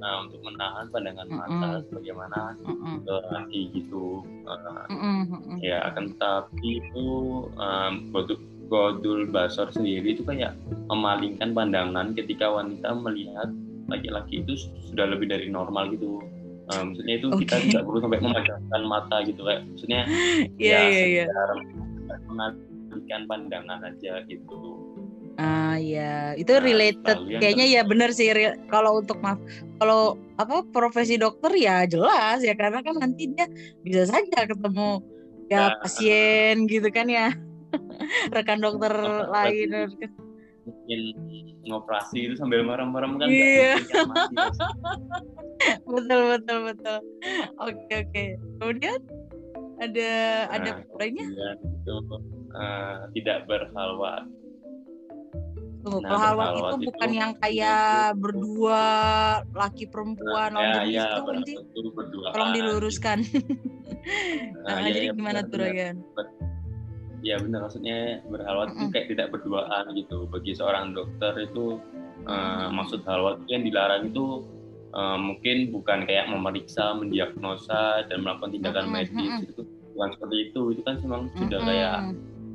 [0.00, 1.38] nah untuk menahan pandangan Mm-mm.
[1.38, 5.56] mata sebagaimana Mm-mm, laki gitu Uh, mm-mm, mm-mm.
[5.62, 7.06] ya akan tetapi itu
[7.54, 10.58] um, kodul, kodul basor sendiri itu kayak
[10.90, 13.46] memalingkan pandangan ketika wanita melihat
[13.86, 14.58] laki-laki itu
[14.90, 16.18] sudah lebih dari normal gitu
[16.70, 17.64] Um, maksudnya itu kita Oke.
[17.66, 20.06] tidak perlu sampai memejamkan mata gitu kayak maksudnya
[20.62, 21.24] Iya ya iya iya.
[21.26, 21.50] sekedar
[22.30, 24.79] mengalihkan pandangan aja gitu
[25.40, 27.16] Ah ya, itu Nah, related.
[27.24, 28.28] yang Kayaknya ya benar sih
[28.68, 29.40] kalau untuk maaf
[29.80, 30.00] kalau
[30.36, 33.48] apa profesi dokter ya jelas ya karena kan nanti dia
[33.80, 35.00] bisa saja ketemu
[35.48, 35.80] ya Ya.
[35.80, 37.32] pasien gitu kan ya.
[38.34, 40.12] Rekan dokter Apalagi- lain
[40.60, 41.00] mungkin
[41.62, 43.80] ngoperasi itu sambil merem-merem kan Iya.
[43.80, 44.34] kan pasti.
[45.90, 46.98] betul betul betul.
[47.58, 48.24] Oke oke.
[48.60, 48.98] Kemudian
[49.80, 50.10] ada
[50.52, 51.26] ada Nah, lainnya?
[51.26, 51.94] kemudian itu
[52.52, 54.28] eh, tidak berhalwat
[55.80, 58.82] Tunggu, Nah, itu berhalwat bukan itu- yang kayak berdua
[59.48, 61.06] laki perempuan lawan ya ya
[61.40, 63.18] itu itu berduaan Tolong diluruskan.
[64.60, 65.58] Nah, Nah, ya, jadi ya, gimana benar, tuh.
[65.60, 65.96] Ryan?
[67.20, 71.76] ya benar maksudnya berhalwat itu kayak tidak berduaan gitu bagi seorang dokter itu
[72.24, 72.72] eh, Mm-mm.
[72.80, 74.24] maksud halwat itu yang dilarang itu
[74.92, 79.62] eh, mungkin bukan kayak memeriksa mendiagnosa dan melakukan tindakan medis itu
[79.92, 81.98] bukan seperti itu itu kan memang sudah kayak.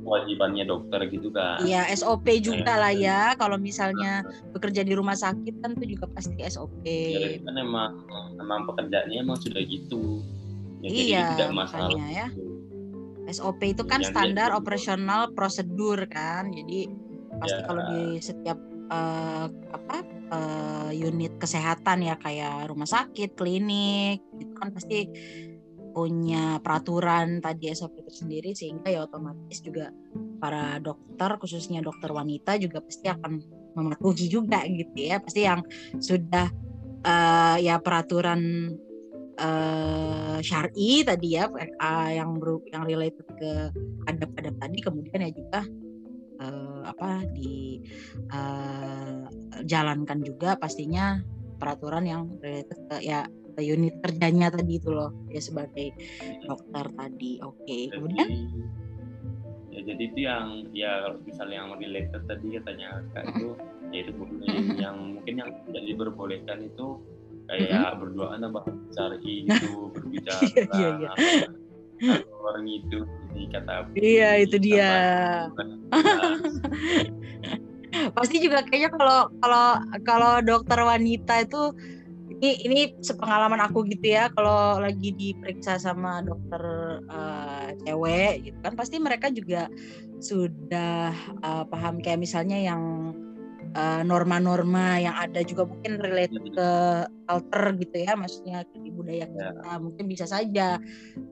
[0.06, 3.34] Kewajibannya dokter gitu kan Iya SOP juga lah ya.
[3.34, 4.22] Kalau misalnya
[4.54, 6.86] bekerja di rumah sakit kan itu juga pasti SOP.
[6.86, 7.90] ya kan emang
[8.38, 10.22] emang pekerjaannya emang sudah gitu
[10.78, 12.26] ya, jadi Iya, itu tidak masalah makanya ya.
[12.30, 12.44] gitu.
[13.26, 16.46] SOP itu kan Yang dia- standar operasional prosedur kan.
[16.48, 16.86] Jadi
[17.36, 17.66] pasti Ya.
[17.66, 19.98] kalau di setiap eh, apa
[20.30, 25.10] eh, unit kesehatan ya kayak rumah sakit, klinik, itu kan pasti
[25.96, 29.88] punya peraturan tadi SOP tersendiri sehingga ya otomatis juga
[30.36, 33.40] para dokter khususnya dokter wanita juga pasti akan
[33.72, 35.24] mematuhi juga gitu ya.
[35.24, 35.64] Pasti yang
[35.96, 36.52] sudah
[37.00, 38.40] eh, ya peraturan
[39.36, 43.72] eh syar'i tadi ya eh, yang beru- yang related ke
[44.04, 45.60] adab-adab tadi kemudian ya juga
[46.44, 47.80] eh, apa di
[48.36, 49.24] eh,
[49.64, 51.24] jalankan juga pastinya
[51.56, 53.24] peraturan yang related ke ya
[53.60, 55.92] unit kerjanya tadi itu loh ya sebagai
[56.44, 58.38] dokter tadi oke kemudian jadi
[59.70, 63.48] ya jadi itu yang ya kalau misalnya yang related tadi katanya kak itu
[63.92, 64.76] ya itu boleh Mm-mm.
[64.80, 66.86] yang mungkin yang tidak diperbolehkan itu
[67.46, 71.48] kayak berduaan apa cari itu berbicara Iya, iya, iya.
[72.42, 72.98] orang itu
[73.36, 74.90] ini kata Iya, itu dia.
[78.12, 79.66] pasti juga kayaknya kalau kalau
[80.04, 81.72] kalau dokter wanita itu
[82.36, 86.62] ini ini sepengalaman aku gitu ya kalau lagi diperiksa sama dokter
[87.08, 89.72] eh, cewek gitu kan pasti mereka juga
[90.20, 92.00] sudah eh, paham.
[92.04, 93.12] Kayak misalnya yang
[93.74, 96.68] uh, norma-norma yang ada juga mungkin related ke
[97.26, 99.26] culture gitu ya maksudnya di budaya ya.
[99.26, 99.72] kita.
[99.82, 100.78] Mungkin bisa saja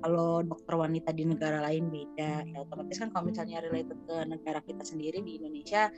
[0.02, 4.60] kalau dokter wanita di negara lain beda ya otomatis kan kalau misalnya related ke negara
[4.64, 5.88] kita sendiri di Indonesia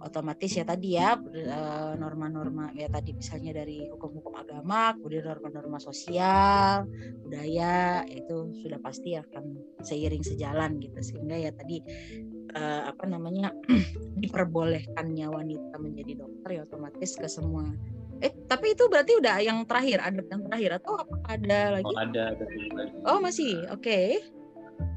[0.00, 6.86] otomatis ya tadi ya uh, norma-norma ya tadi misalnya dari hukum-hukum agama kemudian norma-norma sosial
[7.26, 9.44] budaya itu sudah pasti akan
[9.82, 10.98] seiring sejalan gitu.
[11.02, 11.82] Sehingga ya tadi
[12.54, 13.52] uh, apa namanya
[14.22, 17.66] diperbolehkannya wanita menjadi dokter ya otomatis ke semua
[18.22, 21.98] eh tapi itu berarti udah yang terakhir ada yang terakhir atau apakah ada lagi oh,
[21.98, 24.22] ada, ada lagi oh masih oke okay.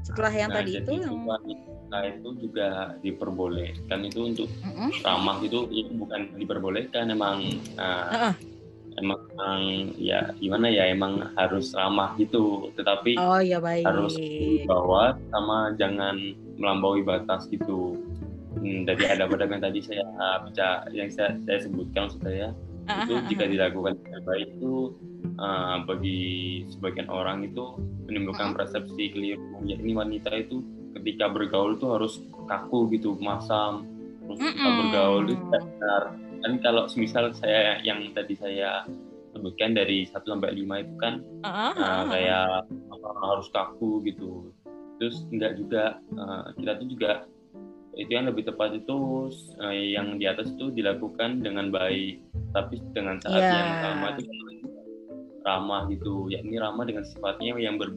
[0.06, 1.26] setelah yang nah, tadi itu yang
[1.88, 4.92] nah itu juga diperbolehkan itu untuk uh -uh.
[5.08, 8.34] ramah itu, itu bukan diperbolehkan emang uh, uh -uh
[8.98, 9.22] emang
[9.96, 13.86] ya gimana ya emang harus ramah gitu tetapi oh, ya baik.
[13.86, 17.96] harus dibawa sama jangan melampaui batas gitu.
[18.58, 20.02] Hmm, dari ada pedagang tadi saya
[20.42, 22.50] baca yang saya, saya sebutkan maksud saya
[22.90, 24.74] uh, itu jika dilakukan dengan baik itu
[25.38, 26.20] uh, bagi
[26.72, 27.76] sebagian orang itu
[28.08, 29.62] menimbulkan persepsi keliru.
[29.62, 30.64] Yakni wanita itu
[30.98, 33.86] ketika bergaul itu harus kaku gitu masam
[34.24, 36.02] terus bergaul itu benar.
[36.38, 38.86] Kan kalau misal saya yang tadi saya
[39.36, 41.14] sebutkan dari 1 sampai 5 itu kan
[41.46, 44.50] uh, kayak apa, harus kaku gitu
[44.98, 47.12] terus enggak juga uh, kita tuh juga
[47.98, 48.94] itu yang lebih tepat itu
[49.58, 52.22] uh, yang di atas itu dilakukan dengan baik
[52.54, 53.54] tapi dengan saat yeah.
[53.58, 54.30] yang sama itu
[55.42, 57.90] ramah gitu yakni ramah dengan sifatnya yang ber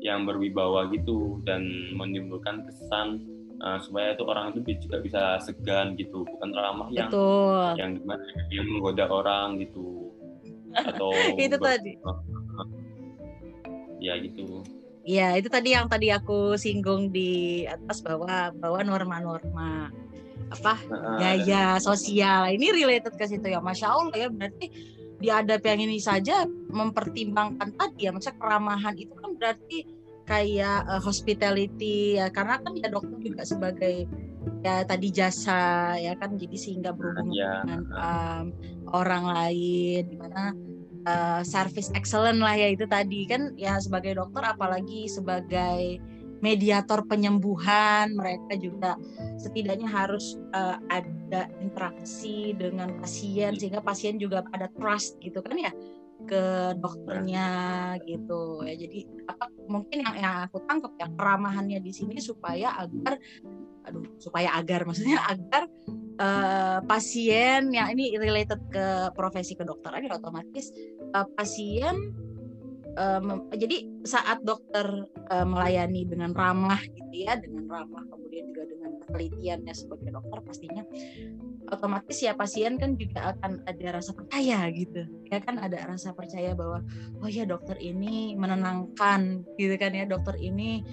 [0.00, 3.26] yang berwibawa gitu dan menimbulkan kesan
[3.60, 7.68] uh, supaya itu orang itu juga bisa segan gitu bukan ramah yang Betul.
[7.80, 8.22] yang gimana
[8.52, 10.12] yang menggoda orang gitu
[10.76, 11.96] atau itu tadi
[14.06, 14.60] ya gitu
[15.06, 19.94] ya itu tadi yang tadi aku singgung di atas bahwa bahwa norma-norma
[20.50, 20.74] apa
[21.18, 22.50] gaya sosial.
[22.50, 23.62] Ini related ke situ ya.
[23.62, 24.66] Masya allah ya berarti
[25.16, 28.10] diadap yang ini saja mempertimbangkan tadi ya.
[28.14, 29.78] Maksudnya keramahan itu kan berarti
[30.26, 32.30] kayak uh, hospitality ya.
[32.30, 34.06] Karena kan ya dokter juga sebagai
[34.62, 36.38] ya tadi jasa ya kan.
[36.38, 37.62] Jadi sehingga berhubungan ya.
[37.66, 38.44] dengan um,
[38.94, 40.02] orang lain.
[40.06, 40.54] Di mana
[41.06, 43.24] uh, service excellent lah ya itu tadi.
[43.30, 46.02] Kan ya sebagai dokter apalagi sebagai
[46.44, 49.00] mediator penyembuhan mereka juga
[49.40, 55.72] setidaknya harus uh, ada interaksi dengan pasien sehingga pasien juga pada trust gitu kan ya
[56.26, 57.48] ke dokternya
[58.04, 58.64] gitu.
[58.66, 59.00] Ya jadi
[59.30, 63.16] apa mungkin yang yang aku tangkap ya keramahannya di sini supaya agar
[63.86, 65.70] aduh supaya agar maksudnya agar
[66.18, 70.74] uh, pasien yang ini related ke profesi kedokteran ya otomatis
[71.14, 72.16] uh, pasien
[72.96, 78.90] um, jadi saat dokter uh, melayani dengan ramah gitu ya dengan ramah kemudian juga dengan
[79.04, 80.82] ketelitiannya sebagai dokter pastinya
[81.70, 85.02] otomatis ya pasien kan juga akan ada rasa percaya gitu.
[85.26, 86.82] Ya kan ada rasa percaya bahwa
[87.20, 90.06] oh ya dokter ini menenangkan gitu kan ya.
[90.06, 90.86] Dokter ini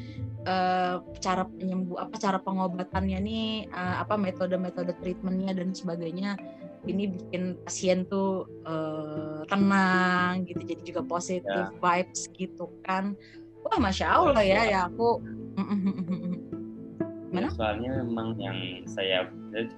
[0.50, 6.38] uh, cara penyembuh apa cara pengobatannya nih uh, apa metode-metode treatmentnya dan sebagainya
[6.84, 11.72] ini bikin pasien tuh uh, tenang gitu jadi juga positif ya.
[11.80, 13.16] vibes gitu kan
[13.64, 15.24] wah masya allah ya ya aku
[17.34, 17.50] Mana?
[17.50, 19.26] soalnya memang yang saya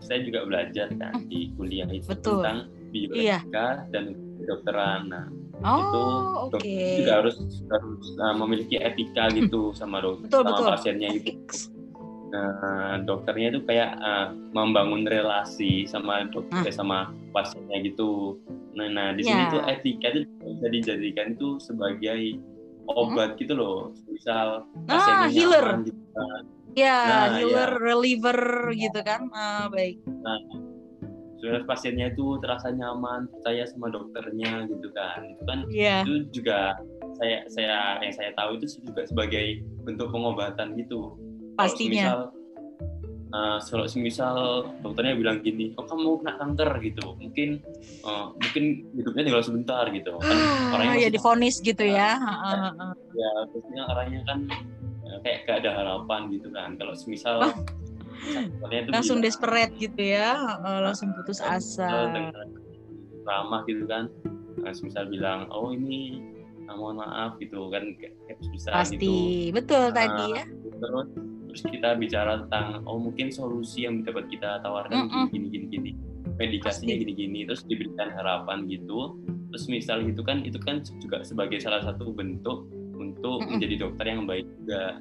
[0.04, 2.44] saya juga belajar kan di kuliah itu Betul.
[2.44, 2.60] tentang
[2.92, 3.88] bioetika iya.
[3.96, 5.02] dan kedokteran.
[5.08, 5.26] Nah,
[5.64, 7.00] oh, itu okay.
[7.00, 7.36] juga harus
[7.72, 10.68] harus uh, memiliki etika gitu sama dokter betul, sama betul.
[10.76, 11.32] pasiennya itu.
[12.36, 16.76] Nah, dokternya itu kayak uh, membangun relasi sama dokter ah.
[16.76, 16.98] sama
[17.32, 18.40] pasiennya gitu.
[18.76, 19.54] Nah, nah di sini yeah.
[19.54, 22.40] tuh etika itu bisa dijadikan itu sebagai
[22.92, 23.40] obat hmm?
[23.44, 23.80] gitu loh.
[24.12, 25.68] Misal ah, pasiennya ah, healer.
[25.88, 26.44] gitu kan
[26.76, 27.80] Ya, nah, healer, ya.
[27.80, 28.40] reliever
[28.76, 29.32] gitu kan.
[29.32, 29.96] Ah, baik.
[30.12, 30.40] Nah,
[31.40, 35.24] sudah pasiennya itu terasa nyaman, percaya sama dokternya gitu kan.
[35.24, 36.04] Itu kan yeah.
[36.04, 36.76] itu juga
[37.16, 41.16] saya saya yang saya tahu itu juga sebagai bentuk pengobatan gitu.
[41.56, 42.30] Pastinya.
[43.66, 44.36] Kalau uh, misal
[44.80, 47.60] dokternya bilang gini, oh kamu kena kanker gitu, mungkin
[48.08, 48.64] uh, mungkin
[48.96, 50.16] hidupnya tinggal sebentar gitu.
[50.20, 50.38] Kan
[50.76, 52.20] orangnya ya difonis gitu ya.
[53.16, 54.40] Ya, terusnya orangnya kan
[55.24, 57.54] kayak gak ada harapan gitu kan kalau semisal oh.
[58.90, 60.34] langsung bilang, desperate gitu ya
[60.82, 62.10] langsung putus asa
[63.26, 64.10] ramah gitu kan
[64.62, 66.22] nah, semisal bilang oh ini
[66.66, 69.56] nah, mohon maaf gitu kan kayak bisa pasti gitu.
[69.56, 70.44] betul nah, tadi ya
[70.82, 71.08] terus
[71.56, 75.26] terus kita bicara tentang oh mungkin solusi yang dapat kita tawarkan mm -mm.
[75.32, 75.92] gini gini gini
[76.36, 79.16] medikasinya gini gini terus diberikan harapan gitu
[79.56, 82.68] terus misal gitu kan itu kan juga sebagai salah satu bentuk
[83.00, 83.52] untuk mm -mm.
[83.56, 85.00] menjadi dokter yang baik juga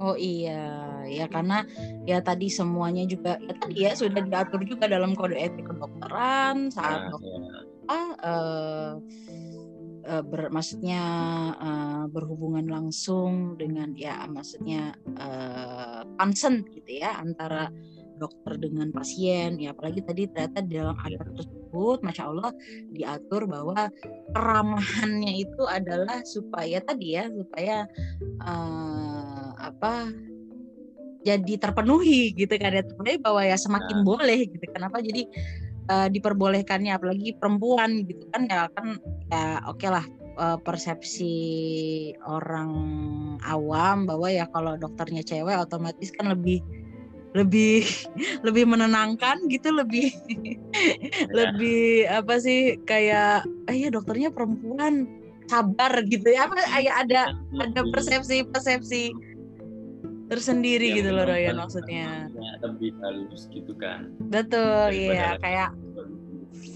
[0.00, 1.60] Oh iya, ya karena
[2.08, 7.04] ya tadi semuanya juga ya tadi ya sudah diatur juga dalam kode etik kedokteran saat
[7.04, 7.60] nah, dokter ya.
[8.24, 8.90] uh,
[10.06, 11.02] uh, ber, maksudnya
[11.56, 17.72] uh, berhubungan langsung dengan ya maksudnya uh, concern gitu ya antara
[18.20, 19.56] dokter dengan pasien.
[19.56, 22.52] Ya apalagi tadi ternyata di dalam adat tersebut masya Allah
[22.92, 23.88] diatur bahwa
[24.36, 27.88] keramahannya itu adalah supaya tadi ya supaya
[28.44, 30.12] uh, apa
[31.24, 32.84] jadi terpenuhi gitu kan ya.
[32.84, 34.04] Terpenuhi bahwa ya semakin nah.
[34.04, 34.64] boleh gitu.
[34.68, 35.00] Kenapa?
[35.00, 35.24] Jadi
[35.90, 38.96] uh, diperbolehkannya apalagi perempuan gitu kan ya kan
[39.28, 40.06] ya oke okay lah
[40.38, 41.34] uh, persepsi
[42.22, 42.72] orang
[43.42, 46.62] awam bahwa ya kalau dokternya cewek otomatis kan lebih
[47.34, 47.82] lebih
[48.46, 50.54] lebih menenangkan gitu lebih ya.
[51.34, 55.06] lebih apa sih kayak ah ya dokternya perempuan
[55.50, 59.10] sabar gitu ya apa ada ada persepsi persepsi
[60.30, 62.30] tersendiri ya, gitu loh Royan maksudnya.
[62.62, 64.14] lebih halus gitu kan.
[64.30, 65.74] Betul iya kayak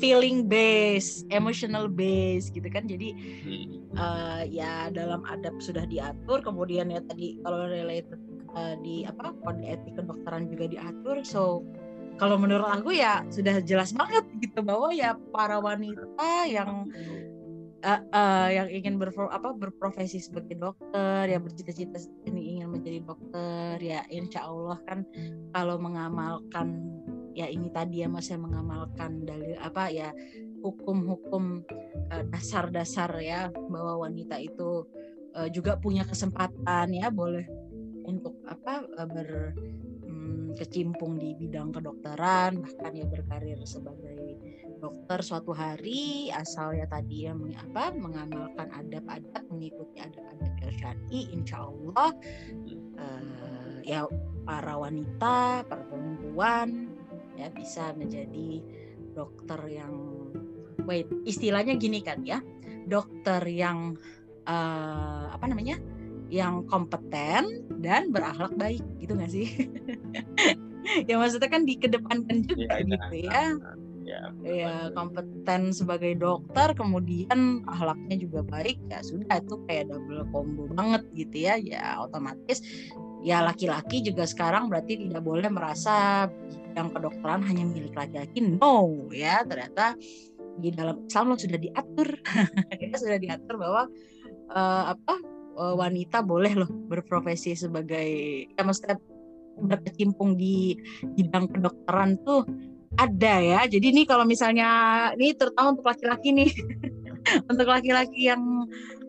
[0.03, 2.91] feeling base emotional base gitu kan.
[2.91, 3.15] Jadi
[3.47, 3.95] hmm.
[3.95, 8.19] uh, ya dalam adab sudah diatur kemudian ya tadi kalau related
[8.59, 11.23] uh, di apa kode etik kedokteran juga diatur.
[11.23, 11.63] So
[12.19, 16.87] kalau menurut aku ya sudah jelas banget gitu bahwa ya para wanita yang
[17.85, 23.77] uh, uh, yang ingin berpro, apa berprofesi sebagai dokter ya bercita-cita ini ingin menjadi dokter
[23.79, 25.05] ya insya Allah kan
[25.53, 26.81] kalau mengamalkan
[27.37, 30.11] ya ini tadi ya mas saya mengamalkan dalil apa ya
[30.65, 31.61] hukum-hukum
[32.09, 34.89] uh, dasar-dasar ya bahwa wanita itu
[35.37, 37.45] uh, juga punya kesempatan ya boleh
[38.05, 39.29] untuk apa eh, ber
[40.05, 44.24] hmm, kecimpung di bidang kedokteran bahkan ya berkarir sebagai
[44.85, 52.13] dokter suatu hari asal ya tadi ya apa mengamalkan adab-adab mengikuti adab-adab syar'i insya Allah
[53.01, 54.05] uh, ya
[54.45, 56.93] para wanita para perempuan
[57.41, 58.61] ya bisa menjadi
[59.17, 59.95] dokter yang
[60.85, 62.45] wait istilahnya gini kan ya
[62.85, 63.97] dokter yang
[64.45, 65.81] uh, apa namanya
[66.29, 69.49] yang kompeten dan berakhlak baik gitu nggak sih?
[71.09, 73.31] ya maksudnya kan dikedepankan juga ya, gitu ya.
[73.31, 73.43] Ya,
[74.45, 81.03] ya kompeten sebagai dokter kemudian akhlaknya juga baik ya sudah itu kayak double combo banget
[81.17, 82.61] gitu ya ya otomatis.
[83.25, 86.29] Ya laki-laki juga sekarang berarti tidak boleh merasa
[86.77, 88.45] yang kedokteran hanya milik laki-laki.
[88.45, 89.97] No ya ternyata
[90.61, 92.09] di dalam Islam sudah diatur.
[92.85, 93.89] Ya sudah diatur bahwa
[94.53, 95.15] uh, apa
[95.57, 98.07] uh, wanita boleh loh berprofesi sebagai
[98.51, 98.99] ya maksudnya
[99.55, 100.75] berkecimpung di
[101.15, 102.43] bidang kedokteran tuh
[102.99, 103.61] ada ya.
[103.67, 104.69] Jadi ini kalau misalnya
[105.19, 106.51] ini terutama untuk laki-laki nih,
[107.51, 108.43] untuk laki-laki yang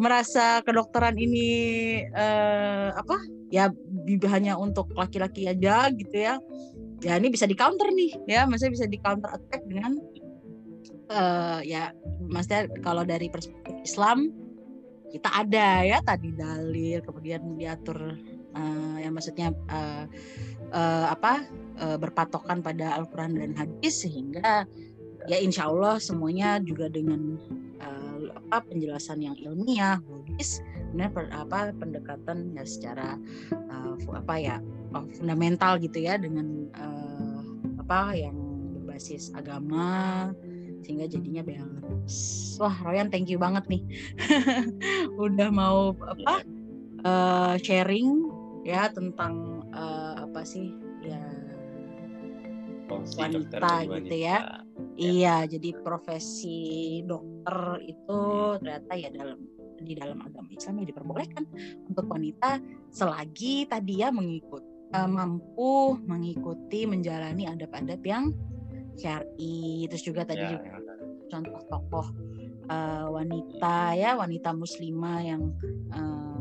[0.01, 1.49] merasa kedokteran ini
[2.11, 3.17] uh, apa
[3.53, 3.71] ya
[4.29, 6.36] hanya untuk laki-laki aja gitu ya.
[7.03, 9.99] Ya ini bisa di counter nih ya, maksudnya bisa di counter attack dengan
[11.11, 11.93] uh, ya
[12.25, 14.33] maksudnya kalau dari perspektif Islam
[15.13, 18.19] kita ada ya tadi dalil kemudian diatur
[18.57, 20.09] uh, yang maksudnya uh,
[20.72, 21.43] uh, apa
[21.82, 24.66] uh, berpatokan pada Al-Quran dan hadis sehingga
[25.26, 27.38] ya insya Allah semuanya juga dengan
[27.82, 30.61] uh, apa penjelasan yang ilmiah logis
[30.93, 33.20] benar apa pendekatan ya secara
[33.51, 34.55] uh, apa ya
[35.20, 37.41] fundamental gitu ya dengan uh,
[37.84, 38.38] apa yang
[38.80, 40.32] berbasis agama
[40.86, 42.55] sehingga jadinya balance.
[42.61, 43.84] Wah, Royan thank you banget nih.
[45.26, 46.45] Udah mau apa?
[47.05, 48.30] Uh, sharing
[48.66, 50.73] ya tentang uh, apa sih?
[51.05, 51.21] Ya
[52.91, 53.59] wanita
[53.89, 54.38] gitu ya.
[54.38, 54.38] ya.
[54.95, 58.59] Iya, jadi profesi dokter itu hmm.
[58.63, 59.39] ternyata ya dalam
[59.76, 61.43] di dalam agama Islam ya diperbolehkan
[61.91, 62.63] untuk wanita
[62.95, 64.63] selagi tadi ya mengikut
[64.95, 68.32] uh, mampu mengikuti menjalani adab-adab yang
[68.95, 70.95] syari terus juga tadi ya, juga ya.
[71.28, 72.07] contoh tokoh
[72.71, 75.51] uh, wanita ya wanita muslimah yang
[75.91, 76.34] uh,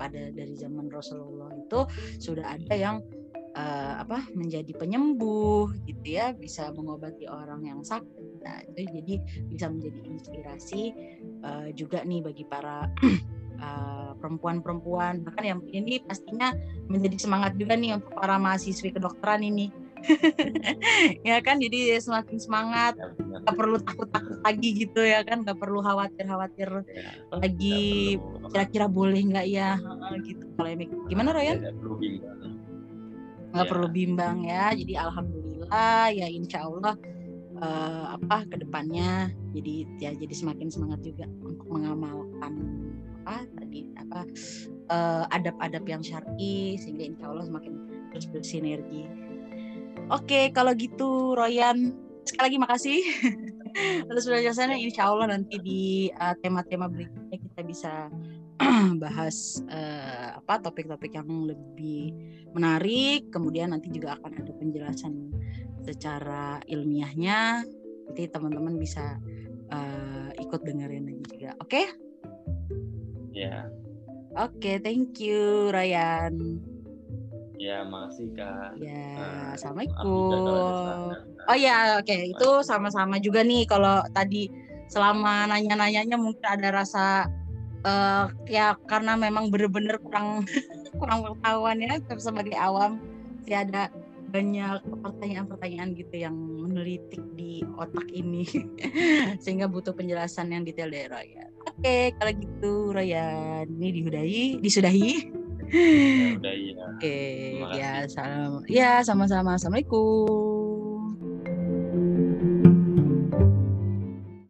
[0.00, 1.84] pada dari zaman Rasulullah itu
[2.16, 3.04] sudah ada yang
[3.52, 8.40] uh, apa menjadi penyembuh gitu ya bisa mengobati orang yang sakit.
[8.40, 9.14] Nah itu jadi
[9.52, 10.82] bisa menjadi inspirasi
[11.44, 12.88] uh, juga nih bagi para
[14.20, 15.20] perempuan-perempuan.
[15.20, 16.56] Bahkan yang ini pastinya
[16.88, 19.68] menjadi semangat juga nih untuk para mahasiswi kedokteran ini
[21.28, 22.94] ya kan jadi semakin semangat.
[22.96, 28.16] Ya, perlu takut-takut lagi gitu ya kan nggak perlu khawatir-khawatir ya, lagi
[28.52, 29.80] kira-kira boleh nggak ya?
[30.22, 30.44] Gitu.
[30.56, 30.68] Kalau
[31.08, 31.58] gimana Ryan?
[31.60, 32.38] Nggak perlu bimbang.
[33.50, 33.70] Nggak ya.
[33.70, 34.64] perlu bimbang ya.
[34.76, 36.94] Jadi alhamdulillah ya insya Allah
[37.60, 42.52] uh, apa ke depannya jadi ya jadi semakin semangat juga untuk mengamalkan
[43.20, 44.20] apa tadi apa
[44.90, 47.72] uh, adab-adab yang syar'i sehingga insya Allah semakin
[48.10, 49.06] terus bersinergi.
[50.10, 51.94] Oke, kalau gitu Royan
[52.26, 52.98] sekali lagi makasih
[54.10, 54.82] atas penjelasannya.
[54.82, 57.92] Insya Allah nanti di uh, tema-tema berikutnya kita bisa
[59.02, 62.10] bahas uh, apa topik-topik yang lebih
[62.50, 63.30] menarik.
[63.30, 65.14] Kemudian nanti juga akan ada penjelasan
[65.86, 67.62] secara ilmiahnya.
[68.10, 69.14] Nanti teman-teman bisa
[69.70, 71.50] uh, ikut dengerin lagi juga.
[71.62, 71.70] Oke?
[71.70, 71.86] Okay?
[73.30, 73.46] Ya.
[73.46, 73.62] Yeah.
[74.38, 76.69] Oke, okay, thank you Ryan.
[77.60, 78.80] Ya, makasih Kak.
[78.80, 81.12] Ya, nah, Assalamualaikum.
[81.44, 82.08] Oh ya, oke.
[82.08, 82.32] Okay.
[82.32, 84.48] Itu sama-sama juga nih kalau tadi
[84.88, 87.28] selama nanya-nanyanya mungkin ada rasa
[87.84, 90.48] uh, ya karena memang bener-bener kurang
[91.00, 92.96] kurang pengetahuan ya sebagai awam
[93.44, 93.92] sih ada
[94.30, 98.48] banyak pertanyaan-pertanyaan gitu yang menelitik di otak ini
[99.44, 101.50] sehingga butuh penjelasan yang detail dari Ryan.
[101.68, 105.40] Oke, kalau gitu Ryan ini dihudahi, disudahi.
[106.18, 106.74] Ya, udah ya.
[106.90, 107.16] Oke,
[107.76, 108.50] ya salam.
[108.68, 109.54] Ya, sama-sama.
[109.56, 110.99] Assalamualaikum.